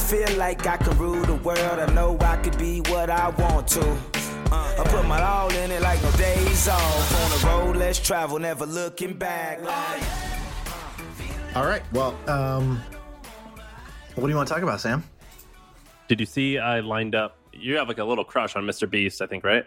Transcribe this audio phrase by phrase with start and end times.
[0.00, 1.58] Feel like I can rule the world.
[1.58, 3.80] I know I could be what I want to.
[4.52, 7.22] Uh, I put my all in it like no days off.
[7.22, 9.62] On the road, let's travel, never looking back.
[9.62, 10.02] Like,
[11.54, 11.82] All right.
[11.92, 12.80] Well, um,
[14.14, 15.04] what do you want to talk about, Sam?
[16.08, 17.36] Did you see I lined up?
[17.52, 18.88] You have like a little crush on Mr.
[18.90, 19.64] Beast, I think, right?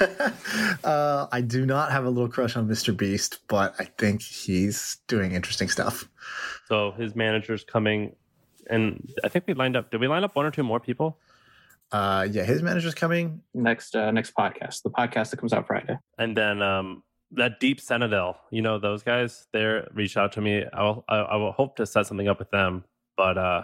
[0.84, 2.94] uh, I do not have a little crush on Mr.
[2.96, 6.08] Beast, but I think he's doing interesting stuff.
[6.66, 8.16] So his manager's coming,
[8.70, 9.90] and I think we lined up.
[9.90, 11.18] Did we line up one or two more people?
[11.92, 13.42] Uh, yeah, his manager's coming.
[13.54, 15.98] next uh, next podcast, the podcast that comes out Friday.
[16.18, 19.46] And then um, that Deep Senadel, you know those guys.
[19.52, 20.64] They're reached out to me.
[20.72, 22.84] I will, I, I will hope to set something up with them,
[23.16, 23.62] but uh,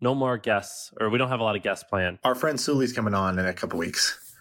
[0.00, 2.18] no more guests, or we don't have a lot of guests planned.
[2.24, 4.34] Our friend Suli's coming on in a couple weeks.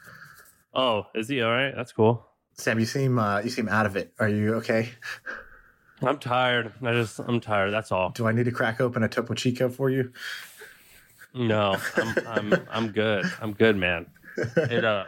[0.74, 1.74] Oh, is he all right?
[1.76, 2.26] That's cool.
[2.54, 4.14] Sam, you seem uh, you seem out of it.
[4.20, 4.90] Are you okay?
[6.02, 6.74] I'm tired.
[6.82, 7.72] I just I'm tired.
[7.72, 8.12] That's all.
[8.12, 10.12] Do I need to crack open a Topo Chico for you?
[11.34, 13.26] No, I'm I'm I'm good.
[13.42, 14.08] I'm good, man.
[14.38, 15.06] It uh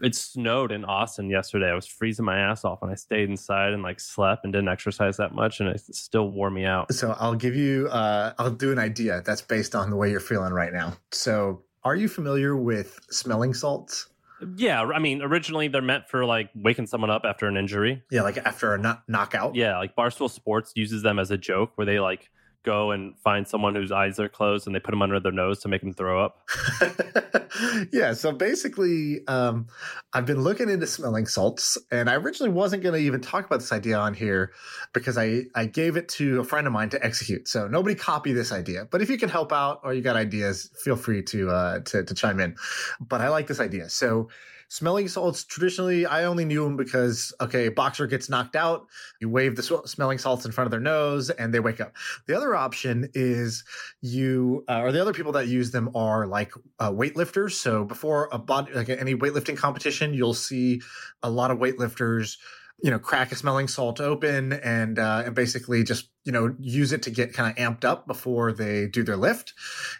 [0.00, 1.70] it snowed in Austin yesterday.
[1.70, 4.68] I was freezing my ass off and I stayed inside and like slept and didn't
[4.68, 6.92] exercise that much and it still wore me out.
[6.94, 7.88] So I'll give you.
[7.88, 10.96] Uh, I'll do an idea that's based on the way you're feeling right now.
[11.12, 14.08] So, are you familiar with smelling salts?
[14.56, 18.02] Yeah, I mean, originally they're meant for like waking someone up after an injury.
[18.10, 19.54] Yeah, like after a knock- knockout.
[19.54, 22.30] Yeah, like Barstool Sports uses them as a joke where they like
[22.64, 25.60] go and find someone whose eyes are closed and they put them under their nose
[25.60, 26.48] to make them throw up.
[27.92, 29.66] yeah, so basically, um,
[30.12, 33.60] I've been looking into smelling salts, and I originally wasn't going to even talk about
[33.60, 34.52] this idea on here
[34.92, 37.48] because I, I gave it to a friend of mine to execute.
[37.48, 40.70] So nobody copy this idea, but if you can help out or you got ideas,
[40.82, 42.56] feel free to uh, to, to chime in.
[43.00, 43.88] But I like this idea.
[43.88, 44.28] So
[44.68, 48.86] smelling salts traditionally i only knew them because okay boxer gets knocked out
[49.20, 51.94] you wave the sw- smelling salts in front of their nose and they wake up.
[52.26, 53.64] The other option is
[54.00, 57.52] you uh, or the other people that use them are like uh, weightlifters.
[57.52, 60.80] So before a body like any weightlifting competition you'll see
[61.22, 62.36] a lot of weightlifters
[62.80, 66.92] you know crack a smelling salt open and uh, and basically just you know use
[66.92, 69.54] it to get kind of amped up before they do their lift.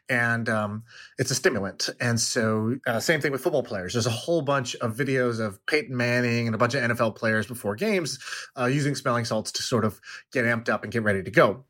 [0.09, 0.85] And um,
[1.19, 1.89] it's a stimulant.
[2.01, 3.95] And so uh, same thing with football players.
[3.95, 7.47] There's a whole bunch of videos of peyton manning and a bunch of nfl players
[7.47, 8.19] before games
[8.59, 10.01] uh, using smelling salts to sort of
[10.33, 11.65] get amped up and get ready to go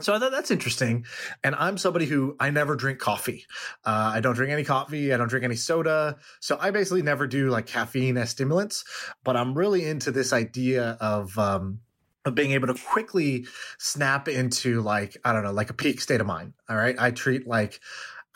[0.00, 1.04] so I thought that's interesting.
[1.44, 3.44] And I'm somebody who I never drink coffee.
[3.84, 5.12] Uh, I don't drink any coffee.
[5.12, 6.16] I don't drink any soda.
[6.40, 8.84] So I basically never do like caffeine as stimulants.
[9.24, 11.80] But I'm really into this idea of um,
[12.24, 13.46] of being able to quickly
[13.78, 16.54] snap into like I don't know, like a peak state of mind.
[16.68, 17.80] All right, I treat like.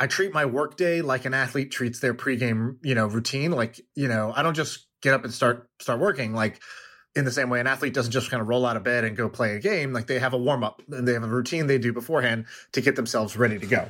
[0.01, 3.53] I treat my workday like an athlete treats their pregame, you know, routine.
[3.53, 6.35] Like, you know, I don't just get up and start start working.
[6.35, 6.61] Like,
[7.17, 9.17] in the same way an athlete doesn't just kind of roll out of bed and
[9.17, 11.67] go play a game like they have a warm up and they have a routine
[11.67, 13.89] they do beforehand to get themselves ready to go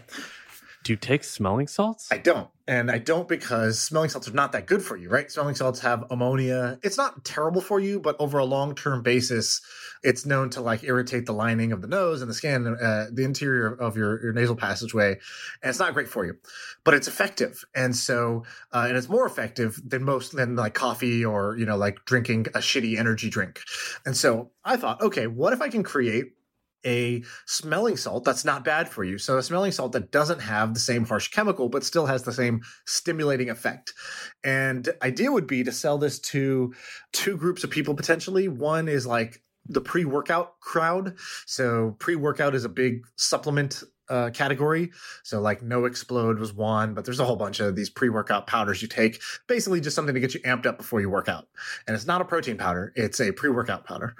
[0.84, 2.08] Do you take smelling salts?
[2.12, 5.30] i don't and i don't because smelling salts are not that good for you right?
[5.30, 6.78] Smelling salts have ammonia.
[6.82, 9.60] It's not terrible for you but over a long term basis
[10.02, 13.24] it's known to like irritate the lining of the nose and the skin uh, the
[13.24, 15.12] interior of your, your nasal passageway
[15.62, 16.36] and it's not great for you
[16.84, 17.64] but it's effective.
[17.74, 21.76] And so uh, and it's more effective than most than like coffee or you know
[21.76, 23.62] like drinking a shitty energy drink.
[24.04, 26.32] And so i thought okay what if i can create
[26.84, 29.18] a smelling salt that's not bad for you.
[29.18, 32.32] So a smelling salt that doesn't have the same harsh chemical, but still has the
[32.32, 33.94] same stimulating effect.
[34.42, 36.74] And idea would be to sell this to
[37.12, 38.48] two groups of people potentially.
[38.48, 41.16] One is like the pre-workout crowd.
[41.46, 44.90] So pre-workout is a big supplement uh, category.
[45.22, 48.82] So like No Explode was one, but there's a whole bunch of these pre-workout powders
[48.82, 49.20] you take.
[49.46, 51.48] Basically, just something to get you amped up before you work out.
[51.86, 54.16] And it's not a protein powder; it's a pre-workout powder.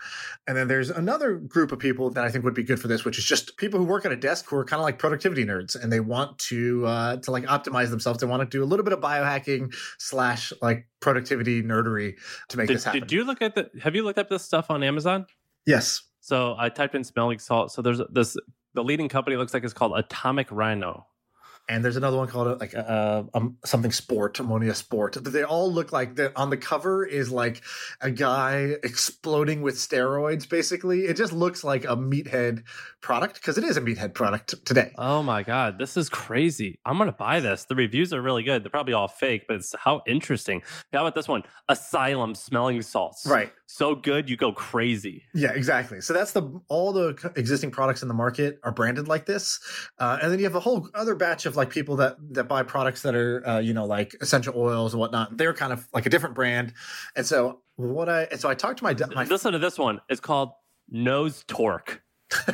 [0.47, 3.05] And then there's another group of people that I think would be good for this,
[3.05, 5.45] which is just people who work at a desk who are kind of like productivity
[5.45, 8.21] nerds, and they want to uh, to like optimize themselves.
[8.21, 12.15] They want to do a little bit of biohacking slash like productivity nerdery
[12.49, 13.01] to make Did, this happen.
[13.01, 13.71] did you look at the?
[13.83, 15.27] Have you looked up this stuff on Amazon?
[15.67, 16.03] yes.
[16.21, 17.71] So I typed in smelling salt.
[17.71, 18.35] So there's this.
[18.75, 21.07] The leading company looks like it's called Atomic Rhino.
[21.67, 25.73] and there's another one called like uh, um, something sport ammonia sport but they all
[25.73, 27.63] look like the on the cover is like
[28.03, 32.63] a guy exploding with steroids basically it just looks like a meathead
[33.01, 36.79] product because it is a meathead product today Oh my god, this is crazy.
[36.85, 37.65] I'm gonna buy this.
[37.65, 38.63] The reviews are really good.
[38.63, 40.63] They're probably all fake, but it's how interesting.
[40.93, 41.45] How about this one?
[41.71, 43.27] Asylum smelling salts.
[43.27, 45.25] right So good you go crazy.
[45.35, 49.27] yeah exactly so that's the all the existing products in the market are branded like
[49.27, 49.59] this
[49.99, 52.63] uh, and then you have a whole other batch of like people that that buy
[52.63, 56.07] products that are uh, you know like essential oils and whatnot they're kind of like
[56.07, 56.73] a different brand
[57.17, 60.01] and so what i and so i talked to my my Listen to this one.
[60.09, 60.51] It's called
[60.91, 62.03] Nose Torque.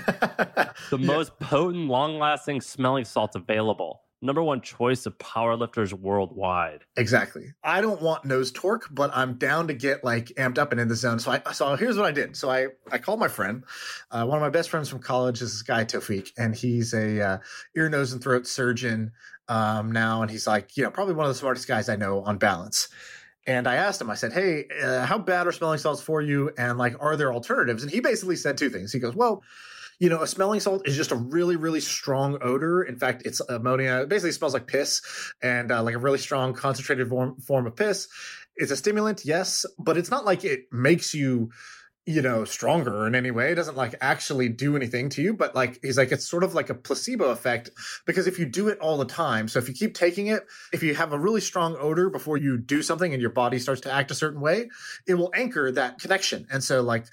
[0.90, 1.06] The Yeah.
[1.06, 4.02] most potent, long-lasting smelling salts available.
[4.22, 6.84] Number one choice of powerlifters worldwide.
[6.96, 7.54] Exactly.
[7.64, 10.88] I don't want nose torque, but I'm down to get like amped up and in
[10.88, 11.18] the zone.
[11.18, 12.36] So I so here's what I did.
[12.36, 13.64] So I I called my friend,
[14.10, 17.20] uh, one of my best friends from college is this guy Tofik, and he's a
[17.20, 17.38] uh,
[17.74, 19.12] ear, nose, and throat surgeon
[19.48, 22.20] um, now, and he's like you know probably one of the smartest guys I know
[22.22, 22.88] on balance.
[23.46, 26.50] And I asked him, I said, "Hey, uh, how bad are smelling salts for you?
[26.58, 28.92] And like, are there alternatives?" And he basically said two things.
[28.92, 29.42] He goes, "Well."
[30.00, 32.82] You know, a smelling salt is just a really, really strong odor.
[32.82, 34.00] In fact, it's ammonia.
[34.00, 35.02] It basically smells like piss
[35.42, 38.08] and uh, like a really strong concentrated form, form of piss.
[38.56, 41.50] It's a stimulant, yes, but it's not like it makes you,
[42.06, 43.52] you know, stronger in any way.
[43.52, 46.54] It doesn't like actually do anything to you, but like he's like, it's sort of
[46.54, 47.68] like a placebo effect
[48.06, 50.82] because if you do it all the time, so if you keep taking it, if
[50.82, 53.92] you have a really strong odor before you do something and your body starts to
[53.92, 54.70] act a certain way,
[55.06, 56.46] it will anchor that connection.
[56.50, 57.04] And so, like,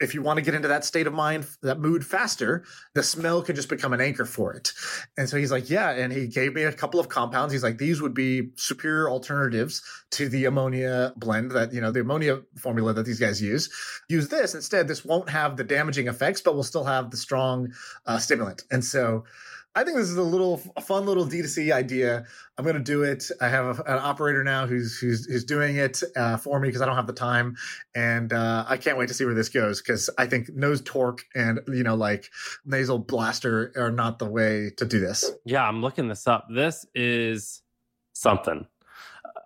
[0.00, 2.64] if you want to get into that state of mind, that mood faster,
[2.94, 4.72] the smell can just become an anchor for it.
[5.16, 5.90] And so he's like, yeah.
[5.90, 7.52] And he gave me a couple of compounds.
[7.52, 9.82] He's like, these would be superior alternatives
[10.12, 13.70] to the ammonia blend that, you know, the ammonia formula that these guys use.
[14.08, 14.86] Use this instead.
[14.86, 17.72] This won't have the damaging effects, but will still have the strong
[18.04, 18.64] uh, stimulant.
[18.70, 19.24] And so
[19.76, 22.24] I think this is a little a fun little D2C idea.
[22.56, 23.30] I'm going to do it.
[23.42, 26.80] I have a, an operator now who's who's who's doing it uh, for me because
[26.80, 27.56] I don't have the time,
[27.94, 31.26] and uh, I can't wait to see where this goes because I think nose torque
[31.34, 32.30] and you know like
[32.64, 35.30] nasal blaster are not the way to do this.
[35.44, 36.46] Yeah, I'm looking this up.
[36.48, 37.60] This is
[38.14, 38.66] something.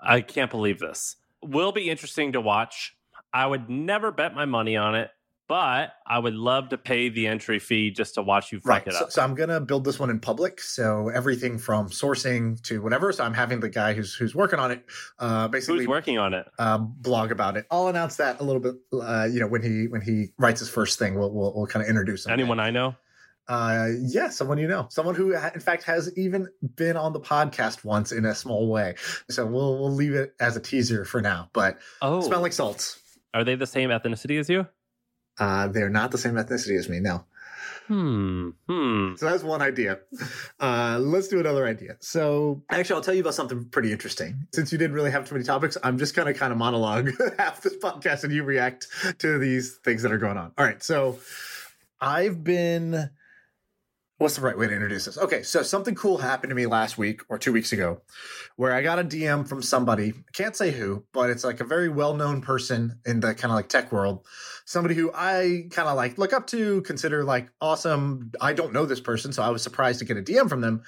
[0.00, 1.16] I can't believe this.
[1.42, 2.96] Will be interesting to watch.
[3.32, 5.10] I would never bet my money on it,
[5.50, 8.86] but I would love to pay the entry fee just to watch you fuck Right.
[8.86, 9.10] it up.
[9.10, 10.60] so I'm gonna build this one in public.
[10.60, 13.10] So everything from sourcing to whatever.
[13.12, 14.84] So I'm having the guy who's who's working on it,
[15.18, 16.46] uh, basically Who's working on it?
[16.60, 17.66] um, blog about it.
[17.68, 18.76] I'll announce that a little bit.
[18.92, 21.82] Uh, you know, when he when he writes his first thing, we'll we'll, we'll kind
[21.82, 22.32] of introduce him.
[22.32, 22.94] Anyone I know?
[23.48, 27.82] Uh, yeah, someone you know, someone who in fact has even been on the podcast
[27.84, 28.94] once in a small way.
[29.28, 31.50] So we'll we'll leave it as a teaser for now.
[31.52, 33.00] But Oh, smell like salts.
[33.34, 34.68] are they the same ethnicity as you?
[35.40, 37.00] Uh, they're not the same ethnicity as me.
[37.00, 37.24] No.
[37.88, 38.50] Hmm.
[38.68, 39.16] Hmm.
[39.16, 39.98] So that's one idea.
[40.60, 41.96] Uh, let's do another idea.
[41.98, 44.46] So actually, I'll tell you about something pretty interesting.
[44.54, 47.10] Since you didn't really have too many topics, I'm just going to kind of monologue
[47.38, 48.86] half this podcast and you react
[49.18, 50.52] to these things that are going on.
[50.56, 50.80] All right.
[50.82, 51.18] So
[52.00, 53.10] I've been.
[54.20, 55.16] What's the right way to introduce this?
[55.16, 58.02] Okay, so something cool happened to me last week or two weeks ago
[58.56, 60.10] where I got a DM from somebody.
[60.10, 63.50] I can't say who, but it's like a very well known person in the kind
[63.50, 64.26] of like tech world.
[64.66, 68.30] Somebody who I kind of like look up to, consider like awesome.
[68.42, 70.82] I don't know this person, so I was surprised to get a DM from them.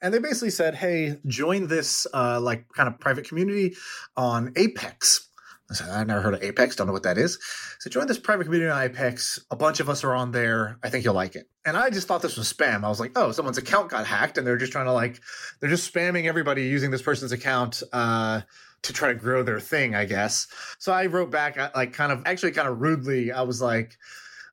[0.00, 3.74] And they basically said, hey, join this uh, like kind of private community
[4.16, 5.25] on Apex.
[5.70, 7.38] I said, I've never heard of Apex, don't know what that is.
[7.80, 9.40] So join this private community on Apex.
[9.50, 10.78] A bunch of us are on there.
[10.82, 11.48] I think you'll like it.
[11.64, 12.84] And I just thought this was spam.
[12.84, 15.20] I was like, oh, someone's account got hacked and they're just trying to like,
[15.60, 18.42] they're just spamming everybody using this person's account uh,
[18.82, 20.46] to try to grow their thing, I guess.
[20.78, 23.32] So I wrote back, uh, like, kind of, actually, kind of rudely.
[23.32, 23.96] I was like,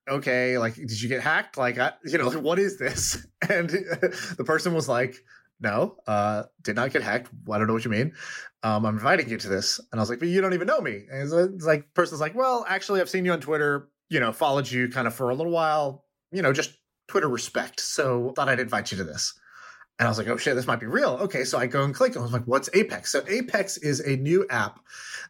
[0.09, 1.57] okay, like, did you get hacked?
[1.57, 3.25] Like, I, you know, what is this?
[3.49, 3.69] And
[4.37, 5.17] the person was like,
[5.59, 7.29] no, uh, did not get hacked.
[7.51, 8.13] I don't know what you mean.
[8.63, 9.79] Um, I'm inviting you to this.
[9.91, 11.03] And I was like, but you don't even know me.
[11.11, 14.71] And it's, like, person's like, well, actually, I've seen you on Twitter, you know, followed
[14.71, 16.77] you kind of for a little while, you know, just
[17.07, 17.79] Twitter respect.
[17.81, 19.37] So thought I'd invite you to this.
[19.99, 21.11] And I was like, oh shit, this might be real.
[21.21, 22.17] Okay, so I go and click.
[22.17, 23.11] I was like, what's Apex?
[23.11, 24.79] So Apex is a new app.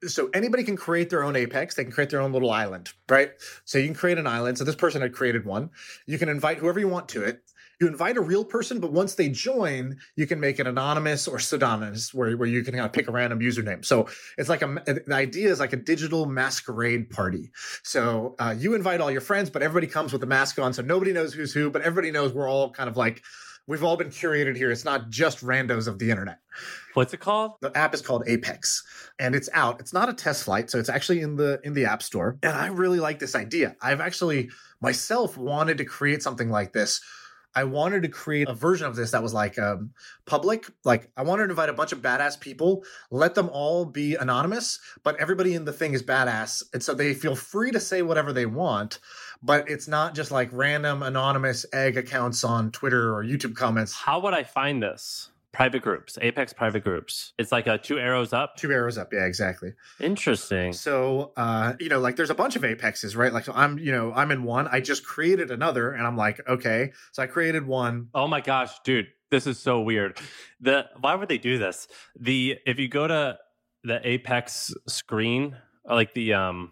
[0.03, 1.75] So anybody can create their own Apex.
[1.75, 3.31] They can create their own little island, right?
[3.65, 4.57] So you can create an island.
[4.57, 5.69] So this person had created one.
[6.05, 7.41] You can invite whoever you want to it.
[7.79, 11.39] You invite a real person, but once they join, you can make it anonymous or
[11.39, 13.83] pseudonymous, where, where you can kind of pick a random username.
[13.83, 17.51] So it's like a the idea is like a digital masquerade party.
[17.83, 20.81] So uh, you invite all your friends, but everybody comes with a mask on, so
[20.81, 23.23] nobody knows who's who, but everybody knows we're all kind of like
[23.67, 24.71] we've all been curated here.
[24.71, 26.39] It's not just randos of the internet.
[26.93, 27.53] What's it called?
[27.61, 28.83] The app is called Apex
[29.19, 29.79] and it's out.
[29.79, 32.37] It's not a test flight, so it's actually in the in the App Store.
[32.43, 33.75] And I really like this idea.
[33.81, 34.49] I've actually
[34.81, 37.01] myself wanted to create something like this
[37.55, 39.91] I wanted to create a version of this that was like um,
[40.25, 40.65] public.
[40.83, 44.79] Like I wanted to invite a bunch of badass people, let them all be anonymous,
[45.03, 48.33] but everybody in the thing is badass, and so they feel free to say whatever
[48.33, 48.99] they want.
[49.41, 53.93] But it's not just like random anonymous egg accounts on Twitter or YouTube comments.
[53.93, 55.29] How would I find this?
[55.53, 57.31] Private groups, Apex private groups.
[57.37, 58.57] It's like a two arrows up.
[58.57, 59.73] Two arrows up, yeah, exactly.
[59.99, 60.73] Interesting.
[60.73, 63.31] So, uh, you know, like there's a bunch of apexes, right?
[63.31, 64.67] Like so I'm, you know, I'm in one.
[64.71, 66.91] I just created another, and I'm like, okay.
[67.11, 68.07] So I created one.
[68.15, 70.17] Oh my gosh, dude, this is so weird.
[70.59, 71.87] The why would they do this?
[72.19, 73.37] The if you go to
[73.83, 75.55] the Apex screen,
[75.87, 76.71] like the um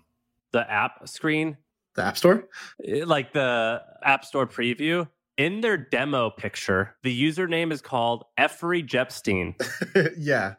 [0.54, 1.58] the app screen,
[1.96, 2.48] The App Store.
[2.84, 5.08] eh, like the App Store preview,
[5.38, 9.56] in their demo picture, the username is called Effery Jepstein.
[10.18, 10.56] yeah.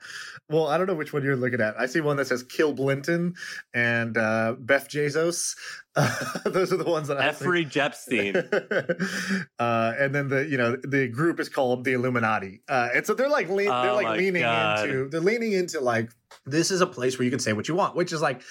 [0.48, 1.78] Well, I don't know which one you're looking at.
[1.78, 3.34] I see one that says Kill Blinton
[3.72, 5.54] and uh, Beth Jesus.
[6.44, 7.26] those are the ones that I.
[7.28, 8.36] Effery Jepstein.
[9.58, 13.12] uh, and then the you know the group is called the Illuminati, uh, and so
[13.14, 14.88] they're like they're Oh like leaning God.
[14.88, 16.10] into they're leaning into like
[16.46, 18.42] this is a place where you can say what you want, which is like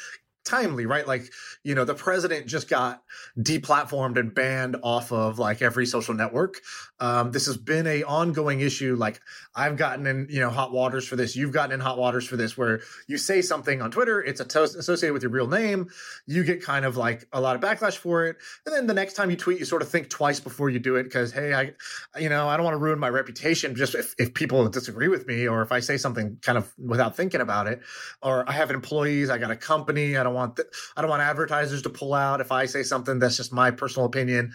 [0.43, 1.07] timely, right?
[1.07, 1.31] Like
[1.63, 3.03] you know the president just got
[3.37, 6.61] deplatformed and banned off of like every social network.
[6.99, 8.95] Um, this has been a ongoing issue.
[8.95, 9.21] Like
[9.55, 11.35] I've gotten in you know hot waters for this.
[11.35, 15.13] You've gotten in hot waters for this, where you say something on Twitter, it's associated
[15.13, 15.89] with your real name.
[16.27, 19.13] You get kind of like a lot of backlash for it, and then the next
[19.13, 21.73] time you tweet, you sort of think twice before you do it because hey, I,
[22.19, 25.27] you know, I don't want to ruin my reputation just if, if people disagree with
[25.27, 27.81] me or if I say something kind of without thinking about it,
[28.21, 31.21] or I have employees, I got a company, I don't want th- I don't want
[31.21, 34.53] advertisers to pull out if I say something that's just my personal opinion.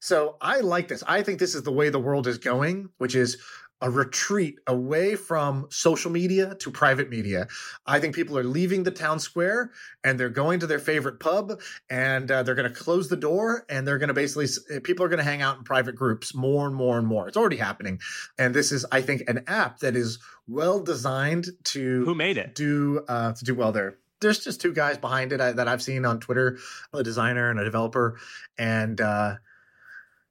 [0.00, 1.02] So I like this.
[1.06, 3.36] I think this is the way the world is going, which is
[3.80, 7.46] a retreat away from social media to private media.
[7.86, 9.70] I think people are leaving the town square
[10.02, 13.64] and they're going to their favorite pub and uh, they're going to close the door
[13.68, 14.48] and they're going to basically
[14.80, 17.28] people are going to hang out in private groups more and more and more.
[17.28, 18.00] It's already happening.
[18.36, 20.18] And this is I think an app that is
[20.48, 22.56] well designed to Who made it?
[22.56, 23.96] do uh, to do well there.
[24.20, 26.58] There's just two guys behind it I, that I've seen on Twitter,
[26.92, 28.18] a designer and a developer,
[28.58, 29.36] and uh,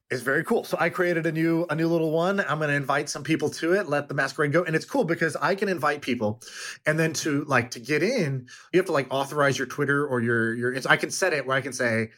[0.10, 0.64] it's very cool.
[0.64, 2.40] So I created a new a new little one.
[2.40, 3.90] I'm going to invite some people to it.
[3.90, 6.42] Let the masquerade go, and it's cool because I can invite people,
[6.86, 10.22] and then to like to get in, you have to like authorize your Twitter or
[10.22, 10.76] your your.
[10.88, 12.12] I can set it where I can say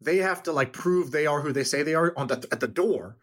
[0.00, 2.60] they have to like prove they are who they say they are on the at
[2.60, 3.16] the door.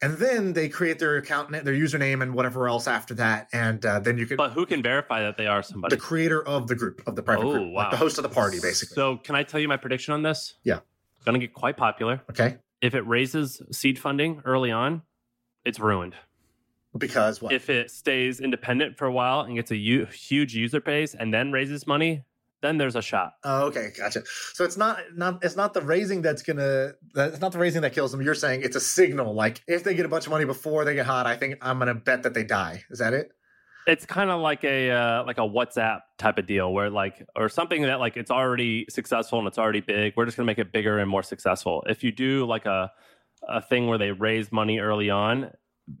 [0.00, 3.98] And then they create their account, their username, and whatever else after that, and uh,
[3.98, 5.96] then you can But who can verify that they are somebody?
[5.96, 8.28] the creator of the group of the private Oh, group, like the host of the
[8.28, 8.94] party, basically.
[8.94, 10.54] So, can I tell you my prediction on this?
[10.62, 10.80] Yeah.
[11.24, 12.22] Going to get quite popular.
[12.30, 15.02] okay, If it raises seed funding early on,
[15.64, 16.14] it's ruined.
[16.96, 17.52] because what?
[17.52, 21.34] If it stays independent for a while and gets a u- huge user base and
[21.34, 22.22] then raises money,
[22.62, 23.34] then there's a shot.
[23.44, 24.22] oh, okay, gotcha.
[24.54, 27.92] So it's not not it's not the raising that's gonna it's not the raising that
[27.92, 28.22] kills them.
[28.22, 29.34] You're saying it's a signal.
[29.34, 31.78] Like if they get a bunch of money before they get hot, I think I'm
[31.78, 32.84] gonna bet that they die.
[32.90, 33.30] Is that it?
[33.86, 37.48] It's kind of like a uh, like a WhatsApp type of deal where like or
[37.48, 40.14] something that like it's already successful and it's already big.
[40.16, 41.84] We're just gonna make it bigger and more successful.
[41.88, 42.90] If you do like a
[43.48, 45.52] a thing where they raise money early on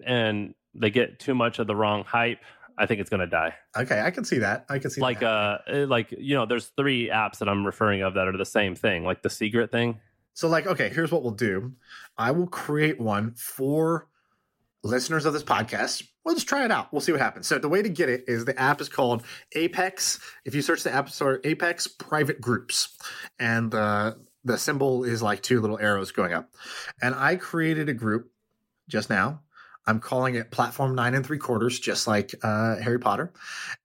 [0.04, 2.40] and they get too much of the wrong hype,
[2.78, 3.54] I think it's gonna die.
[3.76, 4.64] Okay, I can see that.
[4.70, 5.26] I can see like that.
[5.26, 8.74] uh like you know there's three apps that i'm referring of that are the same
[8.74, 9.98] thing like the secret thing
[10.34, 11.72] So, like, okay, here's what we'll do.
[12.16, 14.06] I will create one for
[14.84, 16.04] listeners of this podcast.
[16.24, 16.92] We'll just try it out.
[16.92, 17.48] We'll see what happens.
[17.48, 19.24] So, the way to get it is the app is called
[19.56, 20.20] Apex.
[20.44, 22.96] If you search the app store, Apex Private Groups,
[23.40, 26.50] and uh, the symbol is like two little arrows going up.
[27.02, 28.30] And I created a group
[28.88, 29.40] just now.
[29.88, 33.32] I'm calling it Platform Nine and Three Quarters, just like uh, Harry Potter.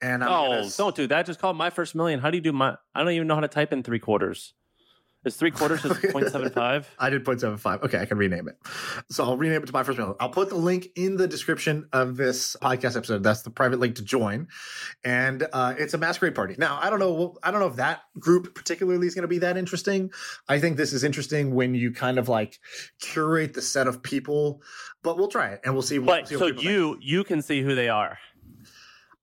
[0.01, 1.25] And I'm oh gonna- don't do that.
[1.25, 2.19] Just call it my first million.
[2.19, 4.53] How do you do my i don't even know how to type in three quarters
[5.25, 7.83] is three quarters is 0.75 I did 0.75.
[7.83, 8.57] Okay, I can rename it.
[9.09, 10.15] So I'll rename it to my first million.
[10.19, 13.23] I'll put the link in the description of this podcast episode.
[13.23, 14.47] That's the private link to join.
[15.03, 16.55] And uh, it's a masquerade party.
[16.57, 17.37] Now, I don't know.
[17.43, 20.11] I don't know if that group particularly is going to be that interesting.
[20.47, 22.59] I think this is interesting when you kind of like
[22.99, 24.61] curate the set of people,
[25.03, 25.97] but we'll try it and we'll see.
[25.97, 26.63] but see what so think.
[26.63, 28.17] you you can see who they are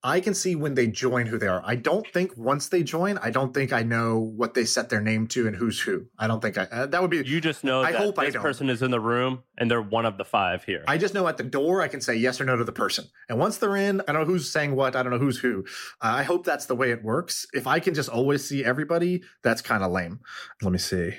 [0.02, 1.62] I can see when they join who they are.
[1.64, 5.02] I don't think once they join, I don't think I know what they set their
[5.02, 6.06] name to and who's who.
[6.18, 7.18] I don't think I, uh, that would be.
[7.18, 8.42] you just know I that hope I this don't.
[8.42, 11.28] person is in the room and they're one of the five here I just know
[11.28, 13.04] at the door I can say yes or no to the person.
[13.28, 14.96] And once they're in, I don't know who's saying what.
[14.96, 15.64] I don't know who's who.
[16.00, 17.46] Uh, I hope that's the way it works.
[17.52, 20.20] If I can just always see everybody, that's kind of lame.
[20.62, 21.12] Let me see.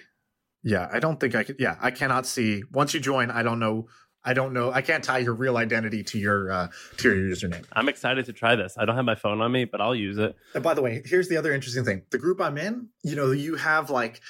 [0.64, 1.56] Yeah, I don't think I could.
[1.60, 2.64] Yeah, I cannot see.
[2.72, 3.88] Once you join, I don't know
[4.24, 4.72] I don't know.
[4.72, 7.66] I can't tie your real identity to your uh, to your username.
[7.74, 8.76] I'm excited to try this.
[8.78, 10.36] I don't have my phone on me, but I'll use it.
[10.54, 13.32] And by the way, here's the other interesting thing: the group I'm in, you know,
[13.32, 14.22] you have like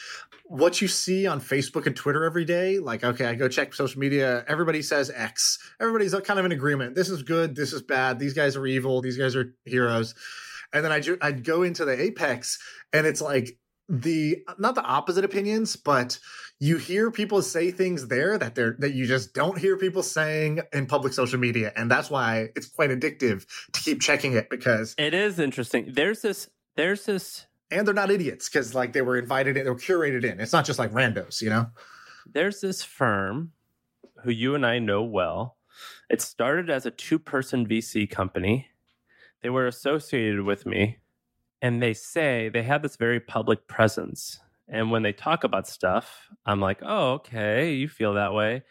[0.45, 2.79] what you see on Facebook and Twitter every day.
[2.79, 4.45] Like, okay, I go check social media.
[4.47, 5.59] Everybody says X.
[5.79, 6.95] Everybody's kind of in agreement.
[6.95, 7.55] This is good.
[7.55, 8.19] This is bad.
[8.19, 9.01] These guys are evil.
[9.01, 10.15] These guys are heroes.
[10.73, 12.59] And then I I'd go into the Apex,
[12.93, 13.57] and it's like
[13.89, 16.19] the not the opposite opinions, but
[16.59, 20.61] you hear people say things there that they're that you just don't hear people saying
[20.73, 24.95] in public social media, and that's why it's quite addictive to keep checking it because
[24.97, 25.91] it is interesting.
[25.93, 26.49] There's this.
[26.75, 27.47] There's this.
[27.69, 30.39] And they're not idiots because like they were invited in, they were curated in.
[30.39, 31.67] It's not just like randos, you know.
[32.25, 33.51] There's this firm
[34.23, 35.57] who you and I know well.
[36.09, 38.67] It started as a two-person VC company.
[39.41, 40.97] They were associated with me
[41.61, 44.39] and they say they have this very public presence.
[44.67, 48.63] And when they talk about stuff, I'm like, oh, okay, you feel that way.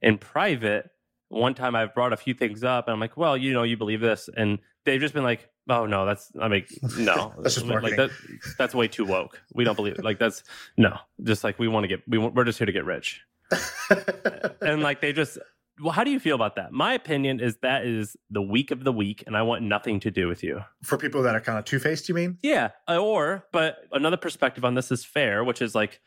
[0.00, 0.90] In private,
[1.28, 3.76] one time I've brought a few things up and I'm like, well, you know, you
[3.76, 4.30] believe this.
[4.34, 6.64] And they've just been like, oh, no, that's, I mean,
[6.98, 8.10] no, that's just like that,
[8.58, 9.40] that's way too woke.
[9.52, 10.04] We don't believe it.
[10.04, 10.42] Like, that's
[10.76, 13.20] no, just like we want to get, we, we're just here to get rich.
[14.60, 15.38] and like they just,
[15.82, 16.72] well, how do you feel about that?
[16.72, 20.10] My opinion is that is the weak of the weak, and I want nothing to
[20.10, 20.62] do with you.
[20.82, 22.38] For people that are kind of two faced, you mean?
[22.42, 22.70] Yeah.
[22.88, 26.00] Uh, or, but another perspective on this is fair, which is like,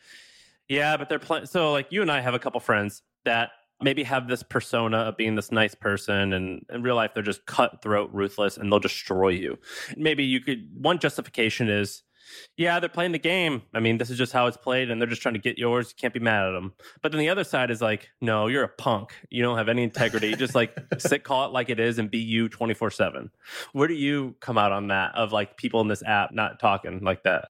[0.70, 1.46] yeah, but they're playing.
[1.46, 3.52] So, like, you and I have a couple friends that
[3.82, 7.46] maybe have this persona of being this nice person, and in real life, they're just
[7.46, 9.58] cutthroat, ruthless, and they'll destroy you.
[9.98, 12.04] Maybe you could, one justification is,
[12.58, 13.64] yeah, they're playing the game.
[13.74, 15.90] I mean, this is just how it's played, and they're just trying to get yours.
[15.90, 16.74] You can't be mad at them.
[17.02, 19.14] But then the other side is like, no, you're a punk.
[19.30, 20.36] You don't have any integrity.
[20.36, 23.32] just like sit, call it like it is, and be you twenty four seven.
[23.72, 25.16] Where do you come out on that?
[25.16, 27.50] Of like people in this app not talking like that?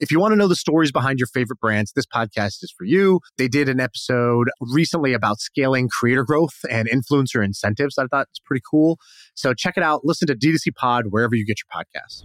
[0.00, 2.84] If you want to know the stories behind your favorite brands, this podcast is for
[2.84, 3.20] you.
[3.36, 7.98] They did an episode recently about scaling creator growth and influencer incentives.
[7.98, 8.98] I thought it's pretty cool.
[9.34, 10.00] So check it out.
[10.02, 12.24] Listen to D2C Pod wherever you get your podcasts.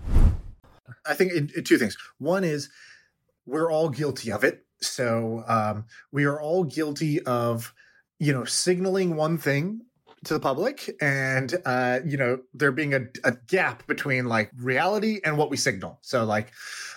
[1.05, 1.97] I think in, in two things.
[2.17, 2.69] One is
[3.45, 4.65] we're all guilty of it.
[4.81, 7.73] So um, we are all guilty of,
[8.19, 9.81] you know, signaling one thing
[10.25, 15.21] to the public and uh you know there being a, a gap between like reality
[15.23, 15.99] and what we signal.
[16.01, 16.51] So like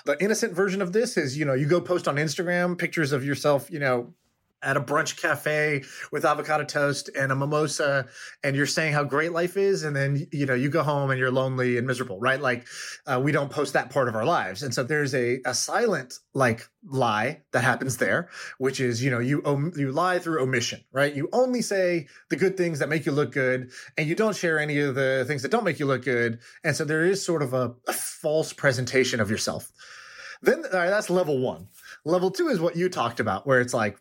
[0.05, 3.25] the innocent version of this is you know you go post on instagram pictures of
[3.25, 4.15] yourself you know
[4.63, 8.07] at a brunch cafe with avocado toast and a mimosa
[8.43, 11.19] and you're saying how great life is and then you know you go home and
[11.19, 12.41] you're lonely and miserable right?
[12.41, 12.67] Like
[13.07, 14.63] uh, we don't post that part of our lives.
[14.63, 19.19] And so there's a, a silent like lie that happens there which is you know
[19.19, 21.15] you om- you lie through omission right?
[21.15, 24.59] You only say the good things that make you look good and you don't share
[24.59, 26.41] any of the things that don't make you look good.
[26.65, 29.71] And so there is sort of a, a false presentation of yourself.
[30.43, 31.69] Then all right, that's level one.
[32.05, 33.99] Level two is what you talked about where it's like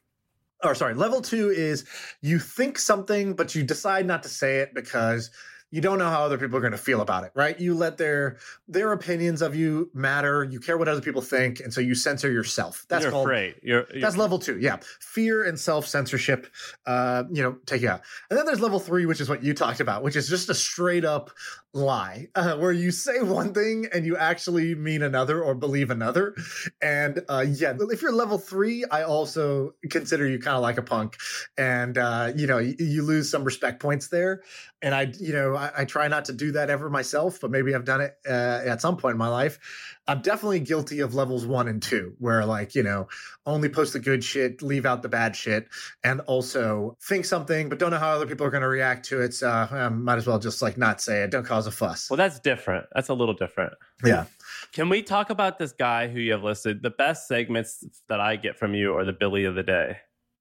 [0.63, 1.85] or sorry, level two is
[2.21, 5.29] you think something, but you decide not to say it because
[5.69, 7.59] you don't know how other people are going to feel about it, right?
[7.59, 10.43] You let their their opinions of you matter.
[10.43, 12.85] You care what other people think, and so you censor yourself.
[12.87, 13.55] That's you're called afraid.
[13.61, 14.57] You're, you're, that's level two.
[14.59, 16.47] Yeah, fear and self censorship.
[16.85, 18.01] Uh, you know, take you out.
[18.29, 20.53] And then there's level three, which is what you talked about, which is just a
[20.53, 21.31] straight up
[21.73, 26.33] lie, uh, where you say one thing and you actually mean another or believe another.
[26.81, 30.81] And uh, yeah, if you're level three, I also consider you kind of like a
[30.81, 31.17] punk,
[31.57, 34.43] and uh, you know, you, you lose some respect points there.
[34.81, 37.75] And I, you know, I, I, try not to do that ever myself, but maybe
[37.75, 39.59] I've done it uh, at some point in my life.
[40.07, 43.07] I'm definitely guilty of levels one and two, where like, you know,
[43.45, 45.67] only post the good shit, leave out the bad shit,
[46.03, 49.21] and also think something, but don't know how other people are going to react to
[49.21, 49.33] it.
[49.33, 51.31] So I might as well just like not say it.
[51.31, 52.09] Don't cause a fuss.
[52.09, 52.85] Well, that's different.
[52.93, 53.73] That's a little different.
[54.03, 54.25] Yeah.
[54.71, 56.83] Can we talk about this guy who you have listed?
[56.83, 59.97] The best segments that I get from you are the Billy of the day.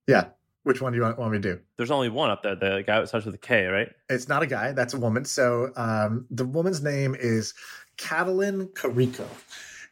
[0.06, 0.26] Yeah.
[0.66, 1.60] Which one do you want, want, me to do?
[1.76, 2.56] There's only one up there.
[2.56, 3.88] The guy that starts with a K, right?
[4.08, 4.72] It's not a guy.
[4.72, 5.24] That's a woman.
[5.24, 7.54] So um, the woman's name is
[7.98, 9.24] Katalin Kariko.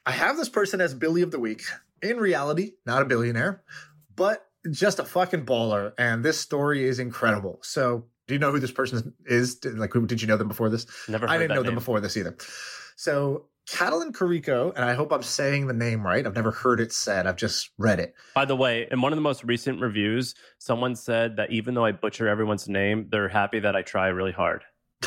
[0.05, 1.63] I have this person as Billy of the Week.
[2.03, 3.63] In reality, not a billionaire,
[4.17, 5.93] but just a fucking baller.
[5.97, 7.61] And this story is incredible.
[7.63, 9.65] So do you know who this person is?
[9.65, 10.87] Like, did you know them before this?
[11.09, 11.29] Never.
[11.29, 11.67] I didn't know name.
[11.67, 12.37] them before this either.
[12.97, 16.27] So Katalin Kariko, and I hope I'm saying the name right.
[16.27, 17.27] I've never heard it said.
[17.27, 18.15] I've just read it.
[18.35, 21.85] By the way, in one of the most recent reviews, someone said that even though
[21.85, 24.65] I butcher everyone's name, they're happy that I try really hard.